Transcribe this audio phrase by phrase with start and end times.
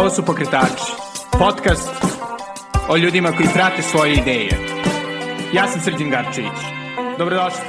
[0.00, 0.92] Ovo su Pokretači,
[1.38, 1.90] podcast
[2.88, 4.50] o ljudima koji prate svoje ideje.
[5.54, 6.58] Ja sam Srđan Garčević.
[7.18, 7.60] Dobrodošli.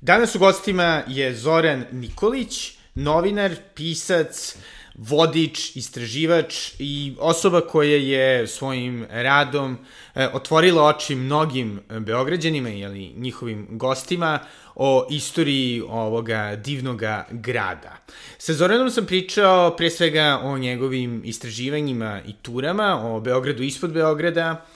[0.00, 4.56] Danas u gostima je Zoran Nikolić, novinar, pisac,
[4.98, 9.78] vodič, istraživač i osoba koja je svojim radom
[10.14, 14.38] e, otvorila oči mnogim beograđanima ili njihovim gostima
[14.74, 17.96] o istoriji ovoga divnoga grada.
[18.38, 24.66] Sa Zoranom sam pričao pre svega o njegovim istraživanjima i turama, o Beogradu ispod Beograda,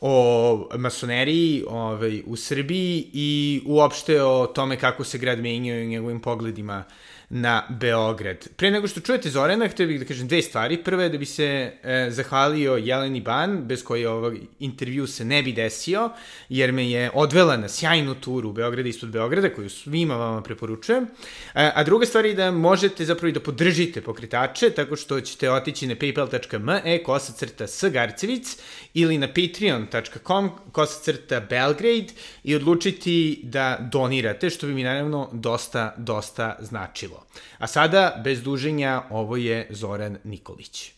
[0.00, 6.20] o masoneriji ovaj, u Srbiji i uopšte o tome kako se grad menjao i njegovim
[6.20, 6.84] pogledima
[7.30, 8.48] na Beograd.
[8.56, 10.76] Pre nego što čujete Zorana, htio bih da kažem dve stvari.
[10.82, 15.42] Prva je da bi se e, zahvalio Jeleni Ban, bez koje ovog intervju se ne
[15.42, 16.10] bi desio,
[16.48, 21.04] jer me je odvela na sjajnu turu u Beograda ispod Beograda, koju svima vama preporučujem.
[21.04, 21.08] E,
[21.74, 25.86] a druga stvar je da možete zapravo i da podržite pokretače, tako što ćete otići
[25.86, 28.56] na paypal.me kosacrta s Garcevic
[28.94, 32.12] ili na patreon.com kosacrta Belgrade
[32.44, 37.19] i odlučiti da donirate, što bi mi naravno dosta, dosta značilo.
[37.58, 40.92] A sada, bez duženja, ovo je Zoran Nikolić.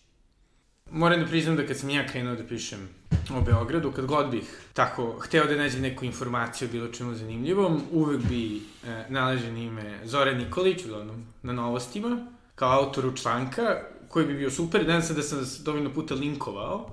[0.90, 2.88] Moram da priznam da kad sam ja krenuo da pišem
[3.36, 7.82] o Beogradu, kad god bih tako hteo da nađem neku informaciju o bilo čemu zanimljivom,
[7.92, 8.60] uvek bi e,
[9.08, 14.84] nalažen ime Zoran Nikolić, uglavnom na novostima, kao autoru članka, koji bi bio super.
[14.84, 16.90] Danas sam da sam dovoljno puta linkovao,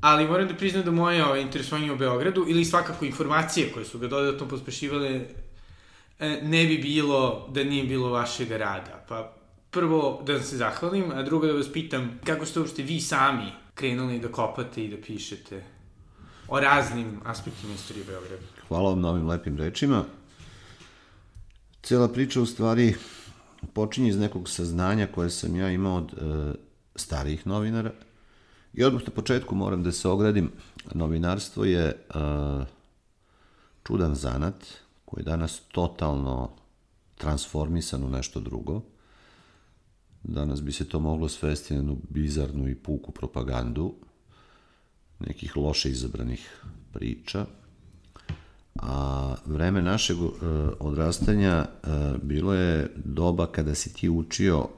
[0.00, 3.98] ali moram da priznam da moje ove, interesovanje o Beogradu ili svakako informacije koje su
[3.98, 5.20] ga dodatno pospešivale
[6.42, 9.04] ne bi bilo da nije bilo vašeg rada.
[9.08, 9.36] Pa
[9.70, 13.52] prvo da vam se zahvalim, a drugo da vas pitam kako ste uopšte vi sami
[13.74, 15.64] krenuli da kopate i da pišete
[16.48, 18.42] o raznim aspektima istorije Beograda.
[18.68, 20.04] Hvala vam na ovim lepim rečima.
[21.82, 22.94] Cela priča u stvari
[23.72, 26.54] počinje iz nekog saznanja koje sam ja imao od e,
[26.96, 27.92] starijih novinara.
[28.74, 30.50] I odmah na početku moram da se ogradim.
[30.94, 31.94] Novinarstvo je e,
[33.86, 34.54] čudan zanat,
[35.04, 36.50] koji je danas totalno
[37.14, 38.82] transformisan u nešto drugo.
[40.22, 43.94] Danas bi se to moglo svesti na jednu bizarnu i puku propagandu
[45.18, 46.62] nekih loše izabranih
[46.92, 47.46] priča.
[48.82, 50.32] A vreme našeg uh,
[50.80, 51.90] odrastanja uh,
[52.22, 54.68] bilo je doba kada si ti učio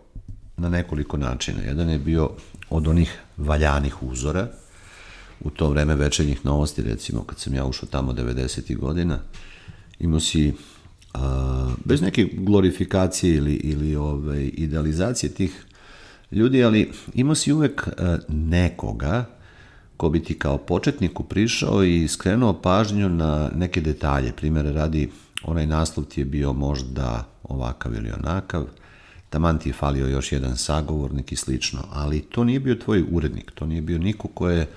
[0.56, 1.62] na nekoliko načina.
[1.62, 2.30] Jedan je bio
[2.70, 4.48] od onih valjanih uzora,
[5.40, 8.76] u to vreme večernjih novosti, recimo kad sam ja ušao tamo 90.
[8.76, 9.18] godina,
[9.98, 10.52] imao si
[11.14, 15.64] a, bez neke glorifikacije ili, ili ovaj, idealizacije tih
[16.32, 19.36] ljudi, ali imao si uvek a, nekoga
[19.96, 24.32] ko bi ti kao početniku prišao i skrenuo pažnju na neke detalje.
[24.32, 25.10] Primere radi,
[25.42, 28.66] onaj naslov ti je bio možda ovakav ili onakav,
[29.30, 33.50] taman ti je falio još jedan sagovornik i slično, ali to nije bio tvoj urednik,
[33.54, 34.68] to nije bio niko ko je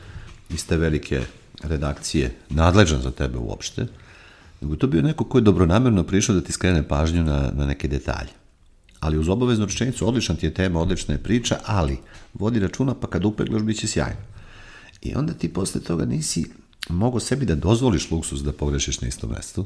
[0.50, 1.22] iz te velike
[1.63, 3.88] redakcije nadležan za tebe uopšte,
[4.62, 7.88] nego to bio neko ko je dobronamerno prišao da ti skrene pažnju na, na neke
[7.88, 8.30] detalje.
[9.00, 11.97] Ali uz obaveznu rečenicu, odlična ti je tema, odlična je priča, ali
[12.34, 14.22] vodi računa pa kad upeglaš bit će sjajno.
[15.02, 16.46] I onda ti posle toga nisi
[16.90, 19.66] mogo sebi da dozvoliš luksus da pogrešiš na istom mestu,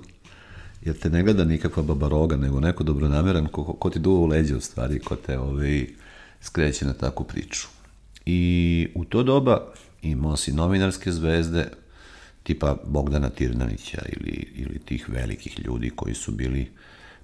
[0.82, 4.56] jer te ne gleda nikakva babaroga, nego neko dobronameran ko, ko ti duva u leđe
[4.56, 5.88] u stvari, ko te ovaj,
[6.42, 7.68] skreće na takvu priču.
[8.26, 9.72] I u to doba
[10.02, 11.70] imao si novinarske zvezde,
[12.44, 16.72] tipa Bogdana Tirnanića ili, ili tih velikih ljudi koji su bili,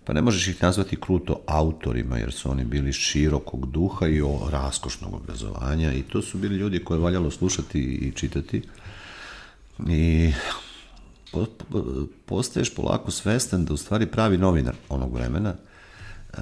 [0.05, 4.49] pa ne možeš ih nazvati kruto autorima, jer su oni bili širokog duha i o
[4.51, 8.61] raskošnog obrazovanja i to su bili ljudi koje je valjalo slušati i čitati.
[9.87, 10.31] I
[11.31, 11.83] po, po,
[12.25, 15.53] postaješ polako svestan da u stvari pravi novinar onog vremena,
[16.33, 16.41] e,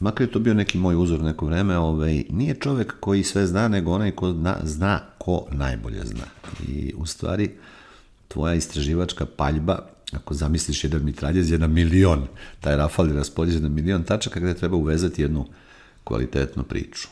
[0.00, 3.68] makar je to bio neki moj uzor neko vreme, ovaj, nije čovek koji sve zna,
[3.68, 6.24] nego onaj ko zna, zna ko najbolje zna.
[6.68, 7.50] I u stvari,
[8.30, 9.78] tvoja istraživačka paljba,
[10.12, 12.26] ako zamisliš jedan mitraljez je na milion,
[12.60, 15.46] taj rafal je raspodjeđen na milion tačaka gde treba uvezati jednu
[16.04, 17.08] kvalitetnu priču.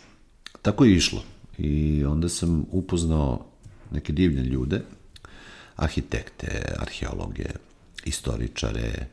[0.62, 1.22] Tako je išlo.
[1.58, 3.46] I onda sam upoznao
[3.90, 4.80] neke divne ljude,
[5.76, 7.46] arhitekte, arheologe,
[8.04, 9.06] istoričare, e,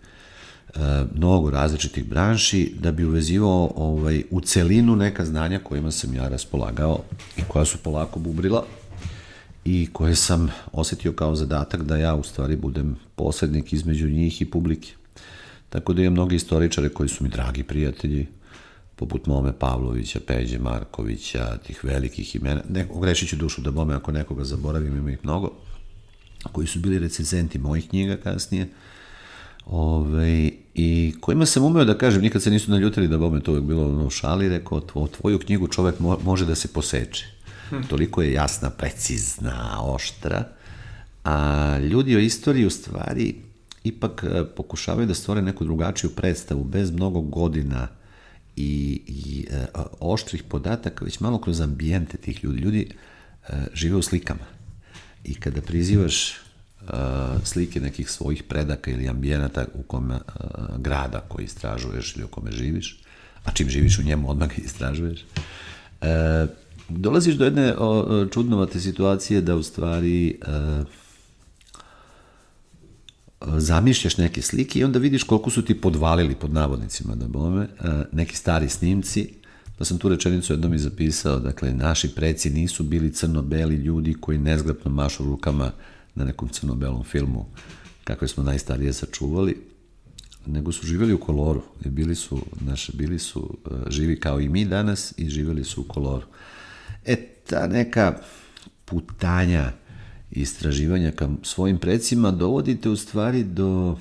[1.15, 6.99] mnogo različitih branši da bi uvezivao ovaj, u celinu neka znanja kojima sam ja raspolagao
[7.37, 8.65] i koja su polako bubrila
[9.65, 14.45] i koje sam osetio kao zadatak da ja u stvari budem posrednik između njih i
[14.45, 14.93] publike.
[15.69, 18.27] Tako da imam mnogi istoričare koji su mi dragi prijatelji,
[18.95, 22.61] poput Mome Pavlovića, Peđe Markovića, tih velikih imena.
[22.69, 25.51] Ne, ogrešit ću dušu da bome ako nekoga zaboravim, ima ih mnogo,
[26.51, 28.67] koji su bili recenzenti mojih knjiga kasnije.
[29.65, 33.63] Ove, I kojima sam umeo da kažem, nikad se nisu naljutili da bome to uvek
[33.63, 37.34] bilo ono, šali, rekao, tvo, tvoju knjigu čovek mo, može da se poseče.
[37.89, 40.47] Toliko je jasna, precizna, oštra,
[41.23, 43.35] a ljudi o istoriji u stvari
[43.83, 47.87] ipak e, pokušavaju da stvore neku drugačiju predstavu bez mnogo godina
[48.55, 49.65] i, i e,
[49.99, 52.61] oštrih podataka, već malo kroz ambijente tih ljudi.
[52.61, 52.89] Ljudi
[53.47, 54.45] e, žive u slikama
[55.23, 56.35] i kada prizivaš e,
[57.43, 60.19] slike nekih svojih predaka ili ambijenata u kome e,
[60.77, 62.99] grada koji istražuješ ili u kome živiš,
[63.43, 65.25] a čim živiš u njemu odmah istražuješ,
[66.01, 66.47] e,
[66.89, 70.83] dolaziš do jedne o, čudnovate situacije da u stvari e,
[73.57, 77.67] zamišljaš neke slike i onda vidiš koliko su ti podvalili pod navodnicima da bome, e,
[78.11, 79.33] neki stari snimci,
[79.77, 84.37] pa sam tu rečenicu jednom i zapisao, dakle, naši preci nisu bili crno-beli ljudi koji
[84.37, 85.71] nezgrapno mašu rukama
[86.15, 87.45] na nekom crno-belom filmu,
[88.03, 89.57] kakve smo najstarije sačuvali,
[90.45, 94.65] nego su živjeli u koloru bili su, naše, bili su uh, živi kao i mi
[94.65, 96.25] danas i živjeli su u koloru.
[97.05, 97.15] E,
[97.49, 98.17] ta neka
[98.85, 99.71] putanja
[100.31, 103.97] istraživanja ka svojim precima dovodite u stvari do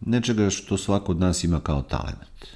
[0.00, 2.46] nečega što svako od nas ima kao talent.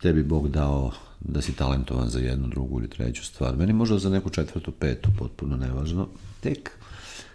[0.00, 3.56] Tebi Bog dao da si talentovan za jednu, drugu ili treću stvar.
[3.56, 6.08] Meni možda za neku četvrtu, petu, potpuno nevažno.
[6.40, 6.70] Tek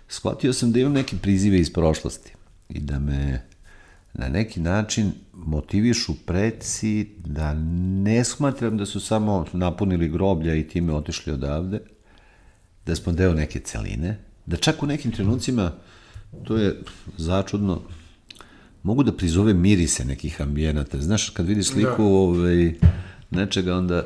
[0.08, 2.34] shvatio sam da imam neke prizive iz prošlosti
[2.70, 3.46] i da me
[4.14, 7.54] na neki način motivišu preci da
[8.04, 11.80] ne smatram da su samo napunili groblja i time otišli odavde,
[12.86, 15.72] da smo deo neke celine, da čak u nekim trenucima,
[16.44, 16.82] to je
[17.18, 17.82] začudno,
[18.84, 21.02] mogu da prizove mirise nekih ambijenata.
[21.02, 22.04] Znaš, kad vidiš sliku da.
[22.04, 22.74] ovaj,
[23.32, 24.04] nečega, onda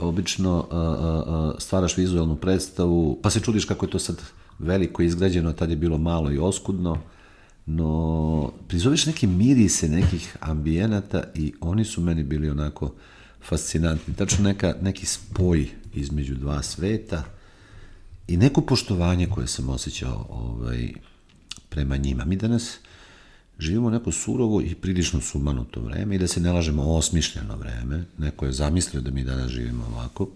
[0.00, 4.22] obično a, a, a, stvaraš vizualnu predstavu, pa se čudiš kako je to sad
[4.58, 6.98] veliko izgrađeno, tad je bilo malo i oskudno,
[7.68, 12.94] no prizoveš neke mirise nekih ambijenata i oni su meni bili onako
[13.48, 14.14] fascinantni.
[14.14, 17.24] Tačno neka, neki spoj između dva sveta,
[18.28, 20.92] i neko poštovanje koje sam osjećao ovaj,
[21.68, 22.24] prema njima.
[22.24, 22.78] Mi danas
[23.58, 28.04] živimo neko surovo i prilično sumanuto vreme i da se ne lažemo osmišljeno vreme.
[28.18, 30.28] Neko je zamislio da mi danas živimo ovako.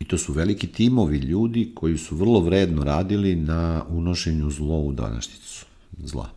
[0.00, 4.92] I to su veliki timovi ljudi koji su vrlo vredno radili na unošenju zlo u
[4.92, 5.66] današnjicu.
[5.98, 6.30] Zla.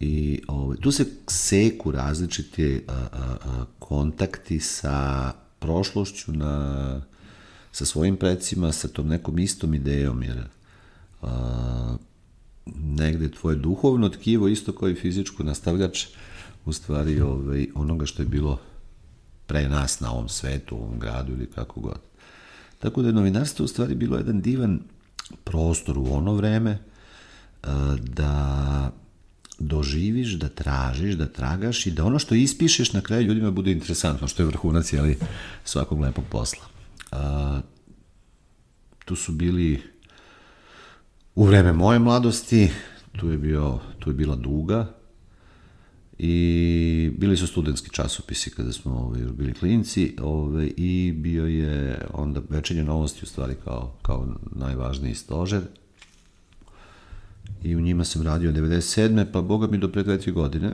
[0.00, 7.00] I ovaj, tu se seku različite a, a, a, kontakti sa prošlošću na
[7.72, 10.44] sa svojim precima, sa tom nekom istom idejom, jer
[11.22, 11.96] a,
[12.74, 16.06] negde tvoje duhovno tkivo, isto kao i fizičko nastavljač,
[16.64, 18.60] u stvari ovaj, onoga što je bilo
[19.46, 21.98] pre nas na ovom svetu, u ovom gradu ili kako god.
[22.82, 24.80] Tako da je novinarstvo u stvari bilo jedan divan
[25.44, 26.78] prostor u ono vreme
[27.62, 28.92] a, da
[29.58, 34.28] doživiš, da tražiš, da tragaš i da ono što ispišeš na kraju ljudima bude interesantno,
[34.28, 35.18] što je vrhunac jeli,
[35.64, 36.64] svakog lepog posla.
[37.12, 37.60] A,
[39.04, 39.82] tu su bili
[41.34, 42.70] u vreme moje mladosti,
[43.18, 45.01] tu je, bio, tu je bila duga
[46.18, 52.40] i bili su studentski časopisi kada smo ovaj, bili klinci ove, i bio je onda
[52.48, 55.62] večernje novosti u stvari kao, kao najvažniji stožer
[57.62, 59.26] i u njima sam radio 97.
[59.32, 60.72] pa boga mi do pre dve, godine.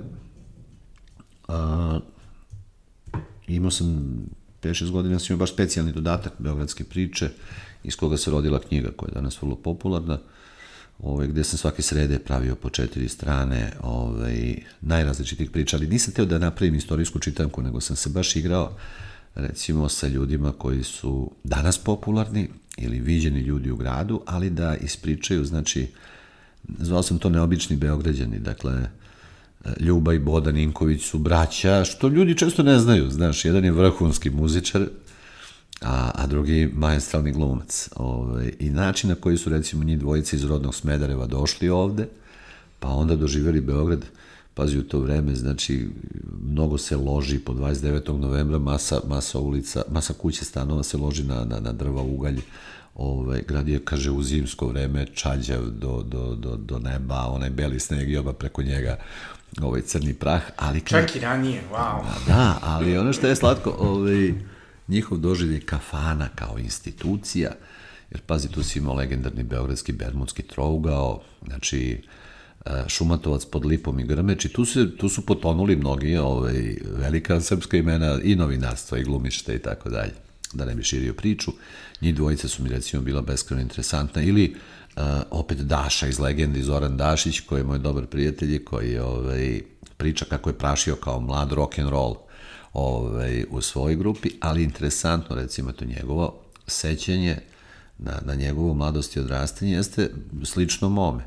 [1.49, 2.01] A,
[3.49, 4.19] imao sam
[4.63, 7.31] 5-6 godina sam imao baš specijalni dodatak Beogradske priče,
[7.85, 10.19] iz koga se rodila knjiga koja je danas vrlo popularna,
[10.99, 16.25] ovaj, gde sam svake srede pravio po četiri strane ovaj, najrazličitih priča, ali nisam teo
[16.25, 18.73] da napravim istorijsku čitanku, nego sam se baš igrao
[19.35, 25.45] recimo sa ljudima koji su danas popularni ili viđeni ljudi u gradu, ali da ispričaju,
[25.45, 25.87] znači,
[26.79, 28.89] zvao sam to neobični beograđani, dakle,
[29.81, 34.31] Ljuba i Bodan Inković su braća, što ljudi često ne znaju, znaš, jedan je vrhunski
[34.31, 34.87] muzičar,
[35.83, 37.89] a, a drugi majestralni glumac.
[37.97, 42.09] Ove, ovaj, I način na koji su, recimo, njih dvojice iz rodnog Smedereva došli ovde,
[42.81, 44.05] pa onda doživjeli Beograd,
[44.55, 45.89] pazi u to vreme, znači,
[46.43, 48.19] mnogo se loži po 29.
[48.19, 52.41] novembra, masa, masa ulica, masa kuće stanova se loži na, na, na drva, ugalj,
[52.95, 57.81] ovaj, grad je, kaže, u zimsko vreme čađav do, do, do, do neba, onaj beli
[57.81, 58.99] sneg i oba preko njega
[59.63, 60.81] ovaj crni prah, ali...
[60.81, 62.03] Čak i ranije, wow.
[62.27, 64.35] Da, ali ono što je slatko, ovaj,
[64.89, 67.51] njihov doživljaj kafana kao institucija,
[68.11, 72.03] jer pazi, tu si imao legendarni beogradski bermudski trougao, znači
[72.67, 77.41] e, Šumatovac pod Lipom i Grmeč i tu, se, tu su potonuli mnogi ovaj, velika
[77.41, 80.13] srpska imena i novinarstva i glumište i tako dalje,
[80.53, 81.53] da ne bi širio priču.
[82.01, 84.55] Njih dvojica su mi recimo bila beskreno interesantna ili
[85.31, 89.61] opet Daša iz Legendi, Zoran Dašić, koji je moj dobar prijatelj koji ovaj,
[89.97, 92.15] priča kako je prašio kao mlad rock and roll
[92.73, 96.35] ovaj, u svojoj grupi, ali interesantno recimo to njegovo
[96.67, 97.39] sećanje
[97.99, 100.11] na, na njegovu mladost i odrastanje jeste
[100.45, 101.25] slično mome.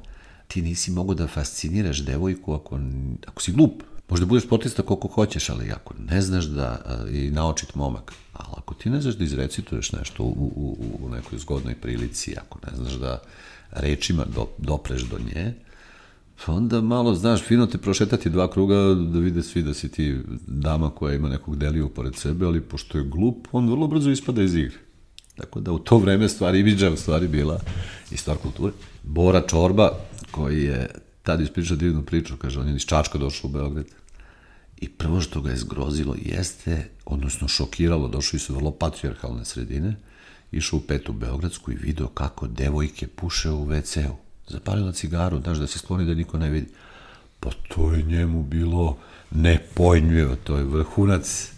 [0.48, 2.80] Ti nisi mogu da fasciniraš devojku ako,
[3.28, 3.84] ako si glup.
[4.10, 6.82] Možda budeš sportista koliko hoćeš, ali ako ne znaš da
[7.12, 11.40] i naočit momak, ali ako ti ne znaš da izrecituješ nešto u, u, u nekoj
[11.40, 13.22] zgodnoj prilici, ako ne znaš da
[13.72, 15.54] rečima do, dopreš do nje,
[16.46, 20.18] pa onda malo, znaš, fino te prošetati dva kruga da vide svi da si ti
[20.48, 24.42] dama koja ima nekog deliju pored sebe, ali pošto je glup, on vrlo brzo ispada
[24.42, 24.78] iz igre.
[25.38, 27.60] Tako da u to vreme stvari imidža u stvari bila
[28.12, 28.74] i stvar kulture.
[29.04, 29.92] Bora Čorba,
[30.32, 30.90] koji je
[31.24, 33.86] tad ispričao divnu priču, kaže, on je iz Čačka došao u Beograd.
[34.78, 39.96] I prvo što ga je zgrozilo jeste, odnosno šokiralo, došli su vrlo patriarhalne sredine,
[40.52, 44.31] išao u petu Beogradsku i video kako devojke puše u WC-u.
[44.52, 46.68] Zapalila cigaru, znaš, da se skloni da niko ne vidi.
[47.40, 48.98] Pa to je njemu bilo
[49.32, 51.52] nepojmljivo, to je vrhunac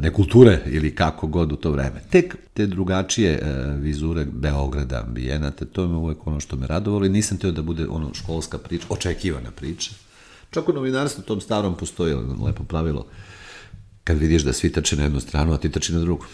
[0.00, 2.02] nekulture ili kako god u to vreme.
[2.10, 3.42] Tek te drugačije
[3.80, 7.86] vizure Beograda, ambijenata, to je uvek ono što me radovalo i nisam teo da bude
[7.88, 9.90] ono školska priča, očekivana priča.
[10.50, 13.06] Čak u novinarstvu tom starom postoji lepo pravilo
[14.04, 16.24] kad vidiš da svi trče na jednu stranu, a ti trči na drugu.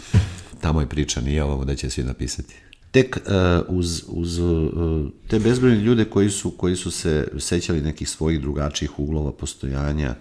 [0.60, 2.54] Tamo je priča, nije ovo da će svi napisati.
[2.94, 8.08] Tek uh, uz, uz uh, te bezbrojne ljude koji su, koji su se sećali nekih
[8.08, 10.14] svojih drugačijih uglova postojanja,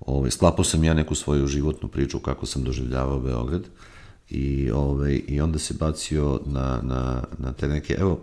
[0.00, 3.62] ovaj, sklapao sam ja neku svoju životnu priču kako sam doživljavao Beograd
[4.30, 8.20] i, ovaj, i onda se bacio na, na, na te neke, evo,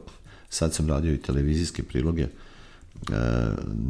[0.50, 3.16] sad sam radio i televizijske priloge, uh,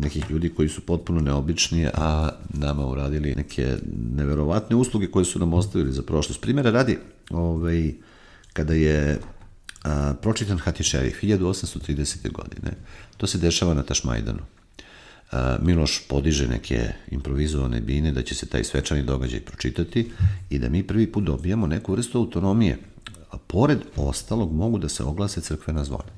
[0.01, 3.77] nekih ljudi koji su potpuno neobični, a nama uradili neke
[4.15, 6.41] neverovatne usluge koje su nam ostavili za prošlost.
[6.41, 6.98] Primera radi,
[7.29, 7.93] ovaj,
[8.53, 9.19] kada je
[9.86, 12.32] a, pročitan Hati Šerif 1830.
[12.32, 12.72] godine,
[13.18, 14.42] to se dešava na Tašmajdanu.
[15.32, 20.12] A, Miloš podiže neke improvizovane bine da će se taj svečani događaj pročitati
[20.50, 22.80] i da mi prvi put dobijamo neku vrstu autonomije.
[23.32, 26.12] A pored ostalog mogu da se oglase crkvena zvona.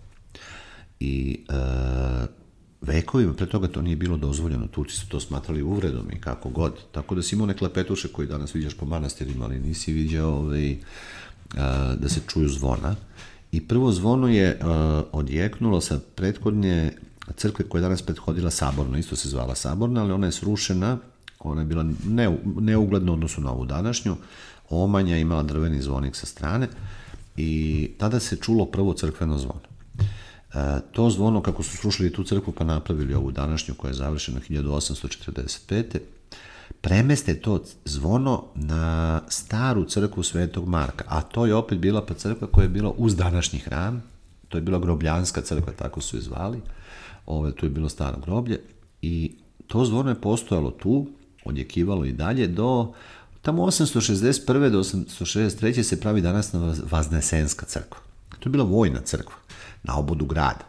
[1.00, 1.54] I e,
[2.82, 6.74] vekovima pre toga to nije bilo dozvoljeno, Turci su to smatrali uvredom i kako god.
[6.92, 10.78] Tako da si imao neke lepetuše koji danas viđaš po manastirima, ali nisi viđao ovaj,
[11.58, 12.96] a, da se čuju zvona.
[13.52, 16.92] I prvo zvono je a, odjeknulo sa prethodnje
[17.36, 20.98] crkve koja je danas prethodila Saborno, isto se zvala Saborna, ali ona je srušena,
[21.40, 24.16] ona je bila ne, neugledna odnosu na ovu današnju,
[24.70, 26.68] omanja imala drveni zvonik sa strane
[27.38, 29.62] i tada se čulo prvo crkveno zvono.
[30.54, 34.40] E, to zvono, kako su srušili tu crkvu pa napravili ovu današnju koja je završena
[34.50, 36.00] 1845.
[36.88, 42.48] Premeste to zvono na staru crkvu Svetog Marka, a to je opet bila pa crkva
[42.48, 44.04] koja je bila uz današnji hram,
[44.48, 46.62] to je bila grobljanska crkva, tako su je zvali,
[47.26, 48.60] Ove, tu je bilo staro groblje
[49.02, 49.36] i
[49.68, 51.08] to zvono je postojalo tu,
[51.46, 52.94] odjekivalo i dalje do
[53.42, 54.70] tamo 861.
[54.70, 55.84] do 863.
[55.84, 58.00] se pravi danas na Vaznesenska crkva.
[58.40, 59.36] To je bila vojna crkva
[59.84, 60.66] na obodu grada.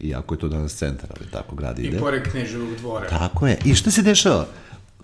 [0.00, 1.96] Iako je to danas centar, ali tako grad ide.
[1.96, 3.08] I pored Kneževog dvora.
[3.08, 3.58] Tako je.
[3.64, 4.46] I šta se dešava?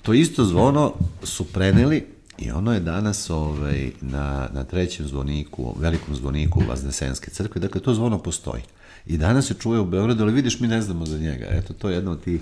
[0.02, 2.06] To isto zvono su preneli
[2.38, 7.60] i ono je danas ovaj, na, na trećem zvoniku, velikom zvoniku Vaznesenske crkve.
[7.60, 8.62] Dakle, to zvono postoji.
[9.06, 11.46] I danas se čuje u Beogradu, ali vidiš, mi ne znamo za njega.
[11.50, 12.40] Eto, to je jedna od tih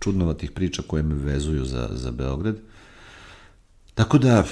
[0.00, 2.56] čudnovatih priča koje me vezuju za, za Beograd.
[3.94, 4.44] Tako da,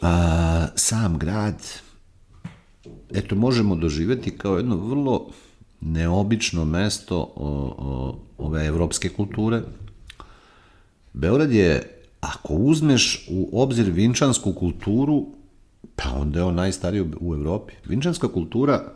[0.00, 1.66] a, sam grad,
[3.10, 5.30] eto, možemo doživeti kao jedno vrlo
[5.80, 9.62] neobično mesto o, o, ove evropske kulture.
[11.12, 15.26] Beograd je, ako uzmeš u obzir vinčansku kulturu,
[15.96, 17.72] pa onda je on najstariji u Evropi.
[17.84, 18.92] Vinčanska kultura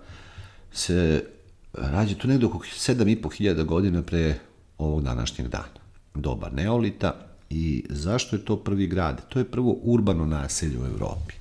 [0.73, 1.25] se
[1.73, 4.39] rađe tu negde oko 7.500 godina pre
[4.79, 5.85] ovog današnjeg dana.
[6.15, 7.15] Doba neolita
[7.51, 9.29] i zašto je to prvi grad?
[9.29, 11.35] To je prvo urbano naselje u Evropi.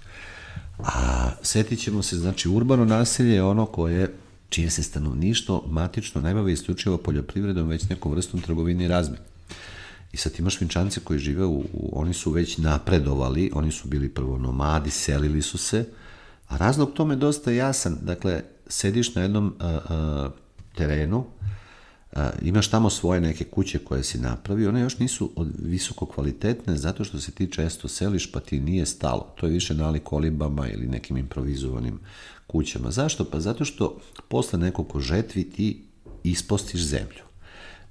[0.80, 4.14] A setit ćemo se, znači, urbano naselje je ono koje
[4.50, 9.33] čije se stanovništvo matično ne bavi isključivo poljoprivredom, već nekom vrstom trgovine i razmene.
[10.14, 14.10] I sad imaš vinčance koji žive, u, u, oni su već napredovali, oni su bili
[14.10, 15.86] prvo nomadi, selili su se,
[16.48, 17.98] a razlog tome je dosta jasan.
[18.02, 20.30] Dakle, sediš na jednom a, a,
[20.76, 21.26] terenu,
[22.12, 26.78] a, imaš tamo svoje neke kuće koje si napravio, one još nisu od visoko kvalitetne
[26.78, 29.34] zato što se ti često seliš pa ti nije stalo.
[29.40, 32.00] To je više nalik kolibama ili nekim improvizovanim
[32.48, 32.92] kućama.
[32.92, 33.26] Zašto?
[33.26, 35.84] Pa zato što posle nekog žetvi ti
[36.24, 37.33] ispostiš zemlju.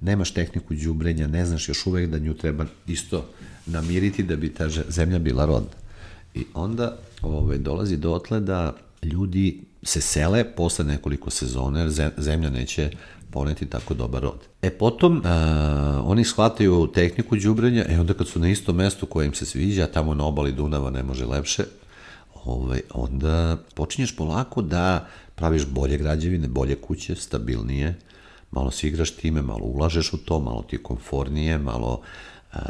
[0.03, 3.25] Nemaš tehniku đubrenja, ne znaš još uvek da nju treba isto
[3.67, 5.71] namiriti da bi ta zemlja bila rodna.
[6.35, 12.91] I onda ovaj, dolazi dotle da ljudi se sele posle nekoliko sezona, jer zemlja neće
[13.31, 14.39] poneti tako dobar rod.
[14.63, 15.25] E potom uh,
[16.05, 19.87] oni shvataju tehniku đubrenja, e onda kad su na istom mestu koje im se sviđa,
[19.87, 21.65] tamo na obali Dunava ne može lepše,
[22.45, 27.95] ovaj, onda počinješ polako da praviš bolje građevine, bolje kuće, stabilnije,
[28.53, 32.03] malo si igraš time, malo ulažeš u to, malo ti je komfornije, malo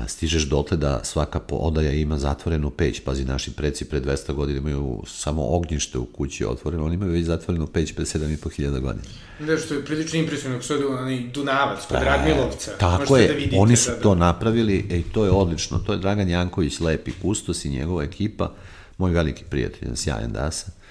[0.06, 3.00] stižeš dotle da svaka odaja ima zatvorenu peć.
[3.00, 7.24] Pazi, naši preci pre 200 godina imaju samo ognjište u kući otvoreno, oni imaju već
[7.24, 9.04] zatvorenu peć pre 7500 godina.
[9.40, 12.70] Da, što je prilično impresivno, kako su onaj Dunavac kod e, Radmilovca.
[12.78, 14.00] Tako je, da vidite, oni su sada.
[14.00, 15.78] to napravili, e, to je odlično.
[15.78, 18.52] To je Dragan Janković, lepi kustos i njegova ekipa,
[18.98, 20.81] moj veliki prijatelj, sjajan dasa.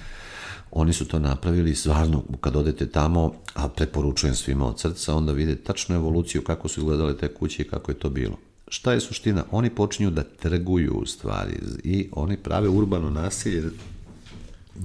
[0.71, 5.63] Oni su to napravili, stvarno, kad odete tamo, a preporučujem svima od srca, onda vidite
[5.63, 8.37] tačnu evoluciju kako su izgledale te kuće i kako je to bilo
[8.71, 9.43] šta je suština?
[9.51, 13.63] Oni počinju da trguju u stvari i oni prave urbano nasilje,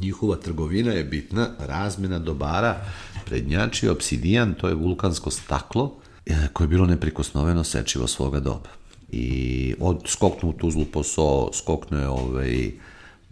[0.01, 2.81] njihova trgovina je bitna, razmena dobara,
[3.25, 5.95] prednjači obsidijan, to je vulkansko staklo,
[6.27, 8.69] e, koje je bilo neprikosnoveno sečivo svoga doba.
[9.11, 12.73] I od skoknu u Tuzlu po so, skokne ovaj,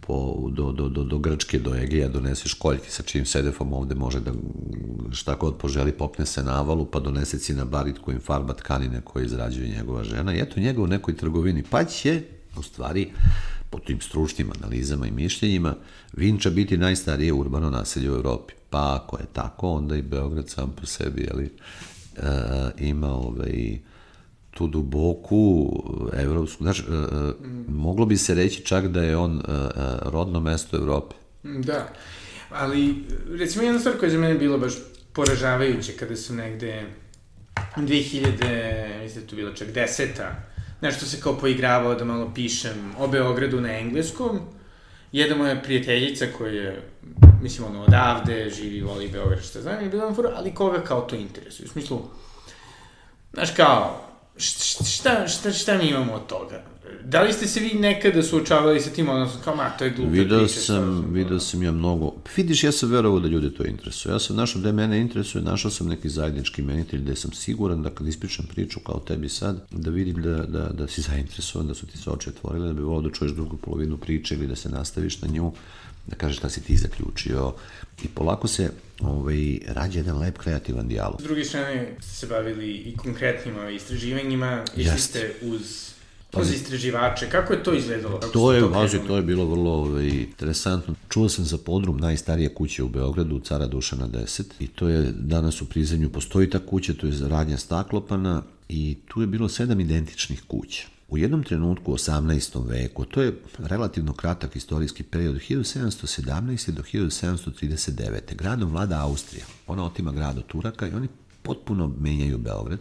[0.07, 4.19] po, do, do, do, do Grčke, do Egeja, donese školjke sa čim sedefom ovde može
[4.19, 4.31] da
[5.11, 9.69] šta god poželi popne se na avalu, pa donese cinabarit kojim farba tkanine koje izrađuje
[9.69, 10.35] njegova žena.
[10.35, 12.21] I eto njega u nekoj trgovini, pa će,
[12.57, 13.11] u stvari,
[13.69, 15.75] po tim stručnim analizama i mišljenjima,
[16.13, 18.53] Vinča biti najstarije urbano naselje u Evropi.
[18.69, 21.51] Pa ako je tako, onda i Beograd sam po sebi, jeli, e,
[22.79, 23.79] ima ovaj,
[24.55, 25.71] tu duboku
[26.13, 27.65] evropsku, znaš, mm.
[27.67, 29.41] moglo bi se reći čak da je on
[30.01, 31.15] rodno mesto Evrope.
[31.43, 31.93] Da,
[32.49, 32.95] ali
[33.39, 34.73] recimo jedna stvar koja je za mene bilo baš
[35.13, 36.83] poražavajuće kada sam negde
[37.77, 40.35] 2000, mislim da tu bilo čak deseta,
[40.81, 44.39] nešto se kao poigravao da malo pišem o Beogradu na engleskom.
[45.11, 46.81] Jedna moja prijateljica koja je,
[47.41, 51.15] mislim, ono, odavde, živi, voli Beograd, šta znam, je bila na ali koga kao to
[51.15, 51.65] interesuje?
[51.65, 52.01] U smislu,
[53.33, 54.01] znaš kao,
[54.37, 56.63] šta, šta, šta mi imamo od toga?
[57.03, 60.11] Da li ste se vi nekada suočavali sa tim, odnosno kao, ma, to je glupo
[60.11, 64.13] video priče, sam, video sam ja mnogo, vidiš, ja sam verovao da ljude to interesuje.
[64.13, 67.89] Ja sam našao da mene interesuje, našao sam neki zajednički menitelj gde sam siguran da
[67.89, 71.87] kad ispričam priču kao tebi sad, da vidim da, da, da si zainteresovan, da su
[71.87, 74.69] ti se oči otvorile, da bi volao da čuješ drugu polovinu priče ili da se
[74.69, 75.51] nastaviš na nju,
[76.07, 77.53] da kažeš šta si ti zaključio.
[78.03, 81.21] I polako se ovaj, rađa jedan lep kreativan dijalog.
[81.21, 85.95] S druge strane, ste se bavili i konkretnim istraživanjima, išli ste uz
[86.41, 87.29] uz istraživače.
[87.29, 88.19] Kako je to izgledalo?
[88.19, 90.95] Kako to je, to, važi, to je bilo vrlo ovaj, interesantno.
[91.09, 95.61] Čuo sam za podrum najstarije kuće u Beogradu, Cara Dušana 10, i to je danas
[95.61, 100.43] u prizemlju postoji ta kuća, to je radnja staklopana, i tu je bilo sedam identičnih
[100.47, 100.87] kuća.
[101.07, 102.69] U jednom trenutku u 18.
[102.69, 106.71] veku, to je relativno kratak istorijski period, 1717.
[106.71, 108.35] do 1739.
[108.35, 109.45] gradom vlada Austrija.
[109.67, 111.07] Ona otima grad od Turaka i oni
[111.41, 112.79] potpuno menjaju Beograd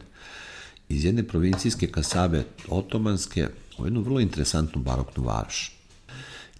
[0.89, 5.73] iz jedne provincijske kasabe otomanske u jednu vrlo interesantnu baroknu varoš.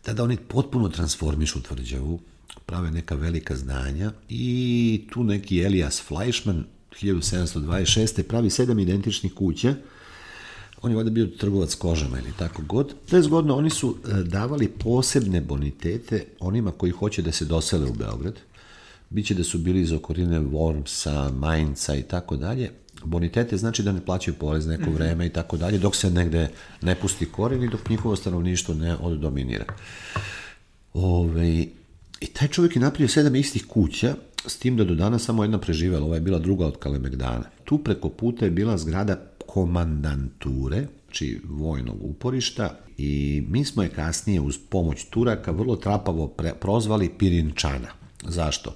[0.03, 2.21] Tada oni potpuno transformišu tvrđavu,
[2.67, 6.65] prave neka velika znanja i tu neki Elias Fleischmann
[7.03, 8.23] 1726.
[8.23, 9.75] pravi sedam identičnih kuća
[10.85, 12.95] on je ovdje bio trgovac kožama ili tako god.
[13.11, 17.87] To je zgodno, oni su e, davali posebne bonitete onima koji hoće da se dosele
[17.87, 18.35] u Beograd.
[19.11, 22.71] Biće da su bili iz okorine Wormsa, Mainca i tako dalje.
[23.05, 24.95] Bonitete znači da ne plaćaju porez neko mhm.
[24.95, 26.49] vreme i tako dalje, dok se negde
[26.83, 29.65] ne pusti koren i dok njihovo stanovništvo ne oddominira.
[30.95, 31.67] Ove,
[32.21, 34.15] I taj čovjek je napravio sedam istih kuća,
[34.47, 37.45] s tim da do dana samo jedna preživela, ova je bila druga od Kalemegdana.
[37.65, 44.41] Tu preko puta je bila zgrada komandanture, znači vojnog uporišta i mi smo je kasnije
[44.41, 47.89] uz pomoć Turaka vrlo trapavo pre, prozvali Pirinčana.
[48.29, 48.75] Zašto?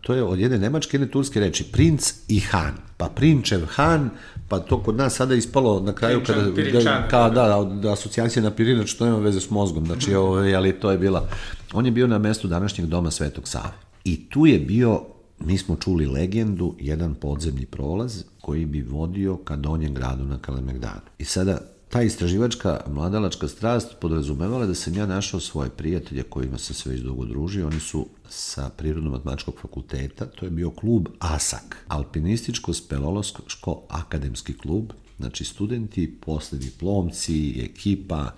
[0.00, 2.74] To je od jedne nemačke, jedne turske reči, princ i han.
[2.96, 4.10] Pa prinčev han,
[4.48, 6.22] pa to kod nas sada ispalo na kraju
[6.54, 9.86] Pirinčan, kada, da, kao da, da, da asocijacija na pirinač, to nema veze s mozgom,
[9.86, 11.28] znači, ovaj, ali to je bila,
[11.72, 13.72] on je bio na mestu današnjeg doma Svetog Save.
[14.04, 15.02] I tu je bio
[15.40, 21.00] mi smo čuli legendu, jedan podzemni prolaz koji bi vodio ka donjem gradu na Kalemegdanu.
[21.18, 26.74] I sada ta istraživačka mladalačka strast podrazumevala da sam ja našao svoje prijatelje kojima sam
[26.74, 27.66] se već dugo družio.
[27.66, 36.58] Oni su sa Prirodno-matemačkog fakulteta, to je bio klub ASAK, Alpinističko-spelološko-akademski klub, znači studenti, posle
[36.58, 38.30] diplomci, ekipa,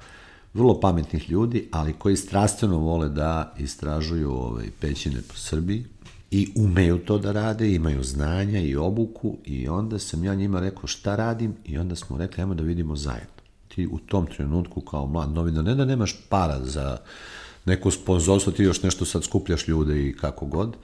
[0.54, 5.84] vrlo pametnih ljudi, ali koji strastveno vole da istražuju ovaj, pećine po Srbiji,
[6.30, 10.86] i umeju to da rade, imaju znanja i obuku i onda sam ja njima rekao
[10.86, 13.40] šta radim i onda smo rekli ajmo da vidimo zajedno.
[13.68, 16.98] Ti u tom trenutku kao mlad novinar, ne da nemaš para za
[17.64, 20.76] neko sponzorstvo, ti još nešto sad skupljaš ljude i kako god,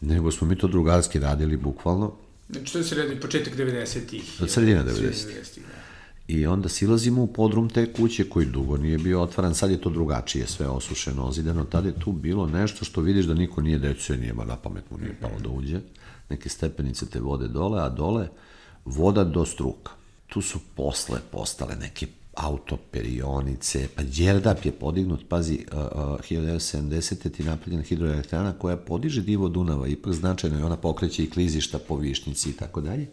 [0.00, 2.12] nego smo mi to drugarski radili bukvalno.
[2.50, 4.38] Znači to se radi početak 90-ih.
[4.42, 5.64] Od sredina 90-ih.
[5.66, 5.81] Da.
[6.28, 9.90] I onda silazimo u podrum te kuće koji dugo nije bio otvaran, sad je to
[9.90, 14.14] drugačije, sve osušeno, ozideno, tad je tu bilo nešto što vidiš da niko nije decu,
[14.14, 15.80] nije na pamet mu nije palo da uđe,
[16.30, 18.28] neke stepenice te vode dole, a dole
[18.84, 19.92] voda do struka.
[20.26, 27.30] Tu su posle postale neke autoperionice, pa Đerdap je podignut, pazi, uh, uh, 1970.
[27.30, 31.96] ti napravljena hidroelektrana koja podiže divo Dunava, ipak značajno je ona pokreće i klizišta po
[31.96, 33.06] višnici i tako dalje.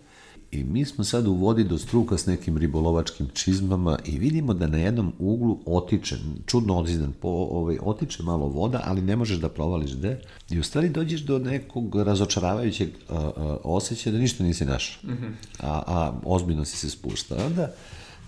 [0.51, 4.67] I mi smo sad u vodi do struka s nekim ribolovačkim čizmama i vidimo da
[4.67, 9.49] na jednom uglu otiče, čudno odzidan, po, ovaj, otiče malo voda, ali ne možeš da
[9.49, 10.21] provališ gde.
[10.49, 13.31] I u stvari dođeš do nekog razočaravajućeg uh, uh,
[13.63, 15.11] osjećaja da ništa nisi našao.
[15.11, 15.31] Mm -hmm.
[15.59, 17.45] a, a ozbiljno si se spušta.
[17.45, 17.71] Onda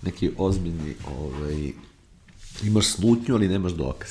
[0.02, 1.72] neki ozbiljni, ovaj,
[2.64, 4.10] imaš slutnju, ali nemaš dokaz.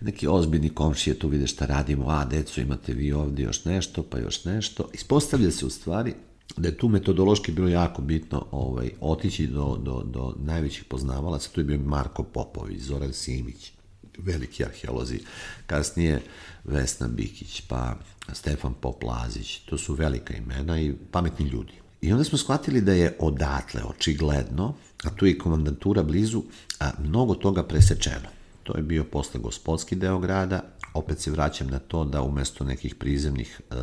[0.00, 4.18] Neki ozbiljni komšije tu vide šta radimo, a, deco, imate vi ovde još nešto, pa
[4.18, 4.88] još nešto.
[4.92, 6.14] Ispostavlja se u stvari
[6.56, 11.60] da je tu metodološki bilo jako bitno ovaj, otići do, do, do najvećih poznavalaca, tu
[11.60, 13.72] je bio Marko Popović, Zoran Simić,
[14.18, 15.20] veliki arheolozi,
[15.66, 16.22] kasnije
[16.64, 17.96] Vesna Bikić, pa
[18.32, 21.72] Stefan Poplazić, to su velika imena i pametni ljudi.
[22.00, 26.42] I onda smo shvatili da je odatle, očigledno, a tu je i komandantura blizu,
[26.80, 28.37] a mnogo toga presečeno.
[28.68, 30.62] To je bio posle gospodski deo grada,
[30.94, 33.80] opet se vraćam na to da umesto nekih prizemnih e, e,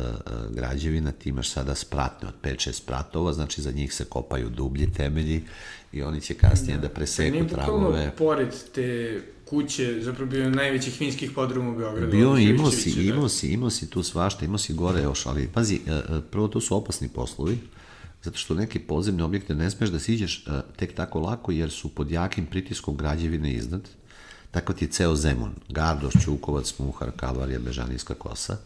[0.50, 5.42] građevina ti imaš sada spratne od 5-6 spratova, znači za njih se kopaju dublji temelji
[5.92, 8.12] i oni će kasnije da, da preseku pa tragove.
[8.18, 12.12] pored te kuće, zapravo bio najvećih finskih podruma u Beogradu.
[12.12, 13.02] Bio, imao si, da.
[13.02, 16.48] imao si, imao si tu svašta, imao si gore još, ali pazi, e, e, prvo
[16.48, 17.58] to su opasni poslovi,
[18.22, 20.44] zato što neke podzemne objekte ne smeš da siđeš
[20.76, 23.88] tek tako lako jer su pod jakim pritiskom građevine iznad.
[24.56, 28.56] Tako ti je ceo Zemun, Gardoš, Čukovac, Muhar, Kalvarija, Bežanijska kosa.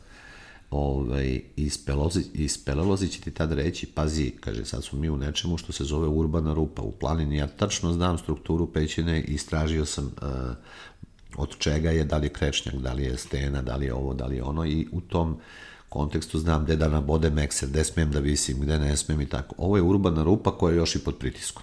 [0.71, 5.17] Ovaj, iz, Pelozi, iz Pelelozi će ti tad reći, pazi, kaže, sad smo mi u
[5.17, 7.37] nečemu što se zove urbana rupa u planini.
[7.37, 10.31] Ja tačno znam strukturu pećine istražio sam uh,
[11.37, 14.15] od čega je, da li je krečnjak, da li je stena, da li je ovo,
[14.15, 15.37] da li je ono i u tom
[15.89, 19.55] kontekstu znam gde da nabodem ekser, gde smem da visim, gde ne smem i tako.
[19.59, 21.63] Ovo je urbana rupa koja je još i pod pritiskom.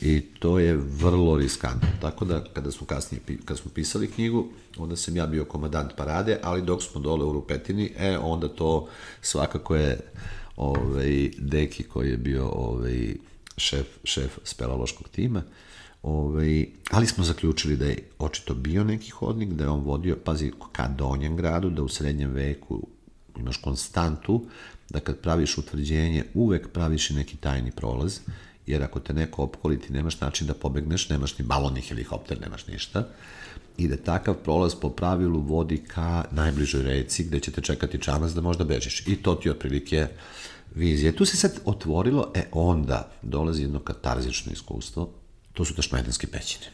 [0.00, 1.88] I to je vrlo riskantno.
[2.00, 6.38] Tako da, kada smo kasnije, kada smo pisali knjigu, onda sam ja bio komadant parade,
[6.42, 8.88] ali dok smo dole u Rupetini, e, onda to
[9.20, 10.00] svakako je
[10.56, 13.14] ovaj, Deki koji je bio ovaj,
[13.56, 15.42] šef, šef spelaloškog tima,
[16.06, 20.52] Ovaj, ali smo zaključili da je očito bio neki hodnik, da je on vodio, pazi,
[20.72, 22.86] ka donjem gradu, da u srednjem veku
[23.38, 24.44] imaš konstantu
[24.90, 28.18] da kad praviš utvrđenje uvek praviš i neki tajni prolaz,
[28.66, 32.66] jer ako te neko opkoli ti nemaš način da pobegneš, nemaš ni baloni helikopter, nemaš
[32.66, 33.08] ništa,
[33.76, 38.32] i da takav prolaz po pravilu vodi ka najbližoj reci gde će te čekati čamac
[38.32, 39.06] da možda bežiš.
[39.06, 40.06] I to ti je otprilike
[40.74, 41.16] vizije.
[41.16, 45.10] Tu se sad otvorilo, e onda dolazi jedno katarzično iskustvo,
[45.52, 46.66] to su tašmajdanske pećine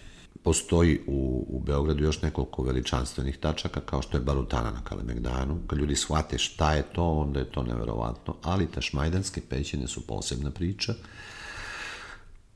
[0.42, 5.58] postoji u, u Beogradu još nekoliko veličanstvenih tačaka, kao što je Barutana na Kalemegdanu.
[5.66, 8.36] Kad ljudi shvate šta je to, onda je to neverovatno.
[8.42, 10.94] Ali tašmajdanske pećine su posebna priča.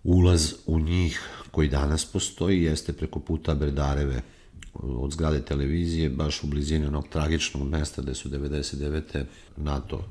[0.06, 4.22] Ulaz u njih koji danas postoji jeste preko puta Berdareve
[4.74, 9.24] od zgrade televizije, baš u blizini onog tragičnog mesta gde su 99.
[9.56, 10.04] NATO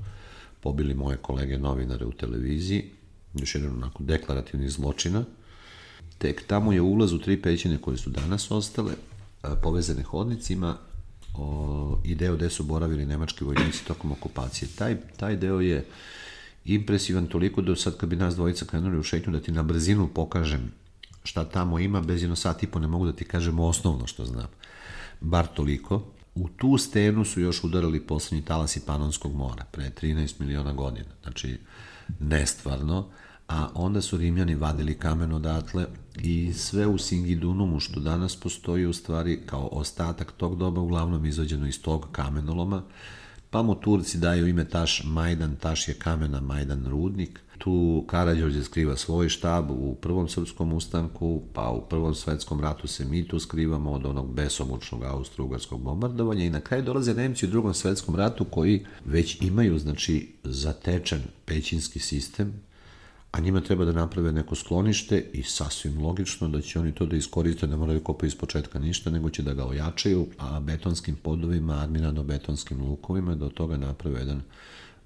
[0.61, 2.89] pobili moje kolege novinare u televiziji,
[3.33, 5.25] još jedan onako deklarativni zločina,
[6.17, 8.93] Tek tamo je ulaz u tri pećine koje su danas ostale,
[9.63, 10.77] povezane hodnicima,
[11.37, 14.69] o, i deo gde su boravili nemački vojnici tokom okupacije.
[14.75, 15.85] Taj, taj deo je
[16.65, 20.07] impresivan toliko da sad kad bi nas dvojica krenuli u šetnju da ti na brzinu
[20.07, 20.71] pokažem
[21.23, 24.25] šta tamo ima, bez jedno sat i po ne mogu da ti kažem osnovno što
[24.25, 24.47] znam.
[25.21, 26.03] Bar toliko.
[26.35, 31.09] U tu stenu su još udarali poslednji talasi Panonskog mora, pre 13 miliona godina.
[31.23, 31.59] Znači,
[32.19, 33.09] nestvarno
[33.47, 38.93] a onda su Rimljani vadili kamen odatle i sve u Singidunumu što danas postoji u
[38.93, 42.83] stvari kao ostatak tog doba uglavnom izađeno iz tog kamenoloma,
[43.55, 47.39] pa mu Turci daju ime Taš Majdan, Taš je kamena, Majdan rudnik.
[47.57, 53.05] Tu Karadžorđe skriva svoj štab u prvom srpskom ustanku, pa u prvom svetskom ratu se
[53.05, 57.73] mi tu skrivamo od onog besomučnog austro-ugarskog bombardovanja i na kraju dolaze Nemci u drugom
[57.73, 62.61] svetskom ratu koji već imaju, znači, zatečen pećinski sistem,
[63.35, 67.15] a njima treba da naprave neko sklonište i sasvim logično da će oni to da
[67.15, 71.73] iskoriste, ne moraju kopaju iz početka ništa, nego će da ga ojačaju, a betonskim podovima,
[71.73, 74.41] admirano-betonskim lukovima, da od toga naprave jedan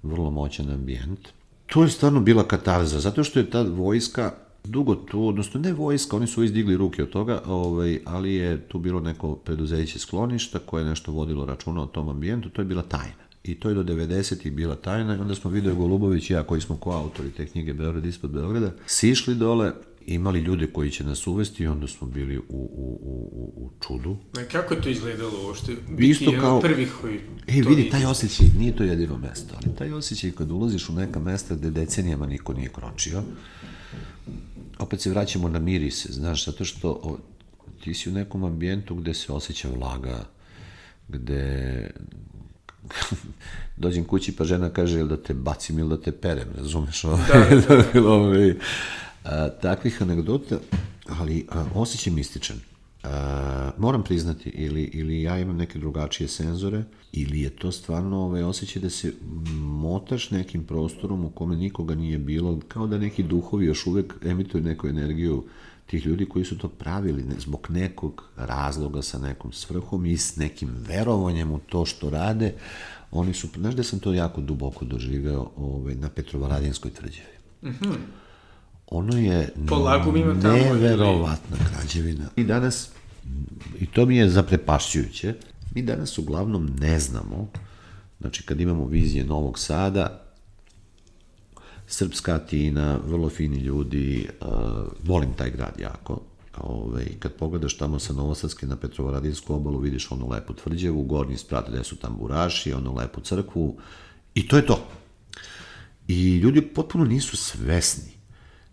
[0.02, 1.28] vrlo moćan ambijent.
[1.66, 4.32] To je stvarno bila katarza, zato što je ta vojska
[4.64, 8.78] dugo tu, odnosno ne vojska, oni su izdigli ruke od toga, ovaj, ali je tu
[8.78, 12.82] bilo neko preduzeće skloništa koje je nešto vodilo računa o tom ambijentu, to je bila
[12.82, 13.29] tajna.
[13.44, 14.50] I to je do 90.
[14.50, 18.06] bila tajna i onda smo Video Golubović i ja koji smo koautori te knjige Beograd
[18.06, 19.72] ispod Beograda, sišli dole,
[20.06, 24.16] imali ljude koji će nas uvesti i onda smo bili u, u, u, u čudu.
[24.38, 25.76] A kako je to izgledalo uopšte?
[25.98, 26.60] Isto kao...
[26.60, 30.88] prvih koji E, vidi, taj osjećaj, nije to jedino mesto, ali taj osjećaj kad ulaziš
[30.88, 33.22] u neka mesta gde decenijama niko nije kročio,
[34.78, 37.18] opet se vraćamo na mirise, znaš, zato što o,
[37.84, 40.24] ti si u nekom ambijentu gde se osjeća vlaga,
[41.08, 41.90] gde
[43.76, 47.02] dođem kući pa žena kaže ili da te bacim ili da te perem, razumeš?
[47.02, 47.16] Da,
[47.68, 48.08] da, da.
[48.14, 48.54] Ove,
[49.24, 50.58] a, takvih anegdota,
[51.08, 52.56] ali a, osjećaj mističan.
[53.02, 58.42] A, moram priznati, ili, ili ja imam neke drugačije senzore, ili je to stvarno ovaj,
[58.42, 59.12] osjećaj da se
[59.58, 64.62] motaš nekim prostorom u kome nikoga nije bilo, kao da neki duhovi još uvek emituju
[64.62, 65.44] neku energiju
[65.90, 70.70] tih ljudi koji su to pravili zbog nekog razloga sa nekom svrhom i s nekim
[70.88, 72.54] verovanjem u to što rade,
[73.10, 77.36] oni su, znaš da sam to jako duboko doživeo ovaj, na Petrovaradinskoj tvrđevi.
[77.62, 77.96] Mm -hmm.
[78.86, 81.68] Ono je Polako tamo neverovatna ili...
[81.70, 82.24] građevina.
[82.36, 82.90] I danas,
[83.78, 85.34] i to mi je zaprepašćujuće,
[85.74, 87.48] mi danas uglavnom ne znamo,
[88.20, 90.19] znači kad imamo vizije Novog Sada,
[91.90, 94.48] srpska Atina, vrlo fini ljudi, uh,
[95.04, 96.20] volim taj grad jako.
[96.58, 101.36] Ove, ovaj, kad pogledaš tamo sa Novosadske na Petrovaradinsku obalu, vidiš onu lepu tvrđevu, gornji
[101.36, 103.76] sprat gde su tamburaši, onu lepu crkvu,
[104.34, 104.86] i to je to.
[106.08, 108.20] I ljudi potpuno nisu svesni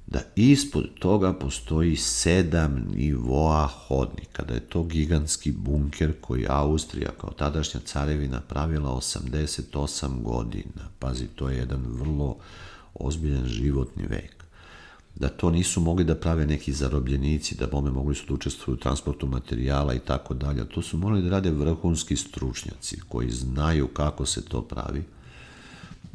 [0.07, 7.29] da ispod toga postoji sedam nivoa hodnika, da je to gigantski bunker koji Austrija kao
[7.29, 10.89] tadašnja carevina pravila 88 godina.
[10.99, 12.37] Pazi, to je jedan vrlo
[12.99, 14.37] ozbiljan životni vek.
[15.15, 18.79] Da to nisu mogli da prave neki zarobljenici, da bome mogli su da učestvuju u
[18.79, 20.69] transportu materijala i tako dalje.
[20.69, 25.03] To su morali da rade vrhunski stručnjaci koji znaju kako se to pravi,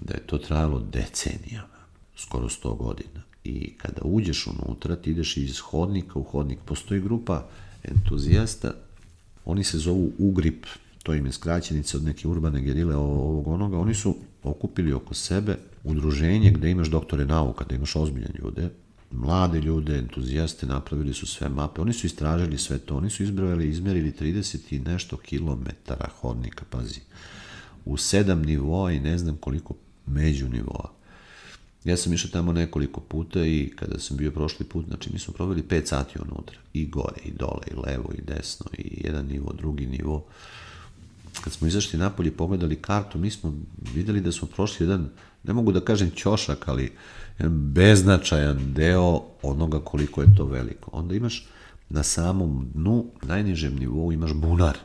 [0.00, 1.78] da je to trajalo decenijama,
[2.16, 3.22] skoro 100 godina.
[3.44, 6.58] I kada uđeš unutra, ti ideš iz hodnika u hodnik.
[6.64, 7.46] Postoji grupa
[7.84, 8.72] entuzijasta,
[9.44, 10.66] oni se zovu UGRIP,
[11.02, 15.58] to im je skraćenica od neke urbane gerile ovog onoga, oni su okupili oko sebe
[15.84, 18.70] udruženje gde imaš doktore nauka, da imaš ozbiljne ljude,
[19.10, 23.68] mlade ljude, entuzijaste, napravili su sve mape, oni su istražili sve to, oni su izbrojali,
[23.68, 27.00] izmerili 30 i nešto kilometara hodnika, pazi,
[27.84, 29.74] u sedam nivoa i ne znam koliko
[30.06, 30.92] među nivoa.
[31.84, 35.34] Ja sam išao tamo nekoliko puta i kada sam bio prošli put, znači mi smo
[35.34, 39.52] proveli 5 sati unutra, i gore, i dole, i levo, i desno, i jedan nivo,
[39.52, 40.26] drugi nivo.
[41.40, 43.54] Kad smo izašli napolje i pogledali kartu, mi smo
[43.94, 45.08] videli da smo prošli jedan
[45.44, 46.92] ne mogu da kažem ćošak, ali
[47.38, 50.90] jedan beznačajan deo onoga koliko je to veliko.
[50.92, 51.48] Onda imaš
[51.88, 54.78] na samom dnu, najnižem nivou imaš bunar.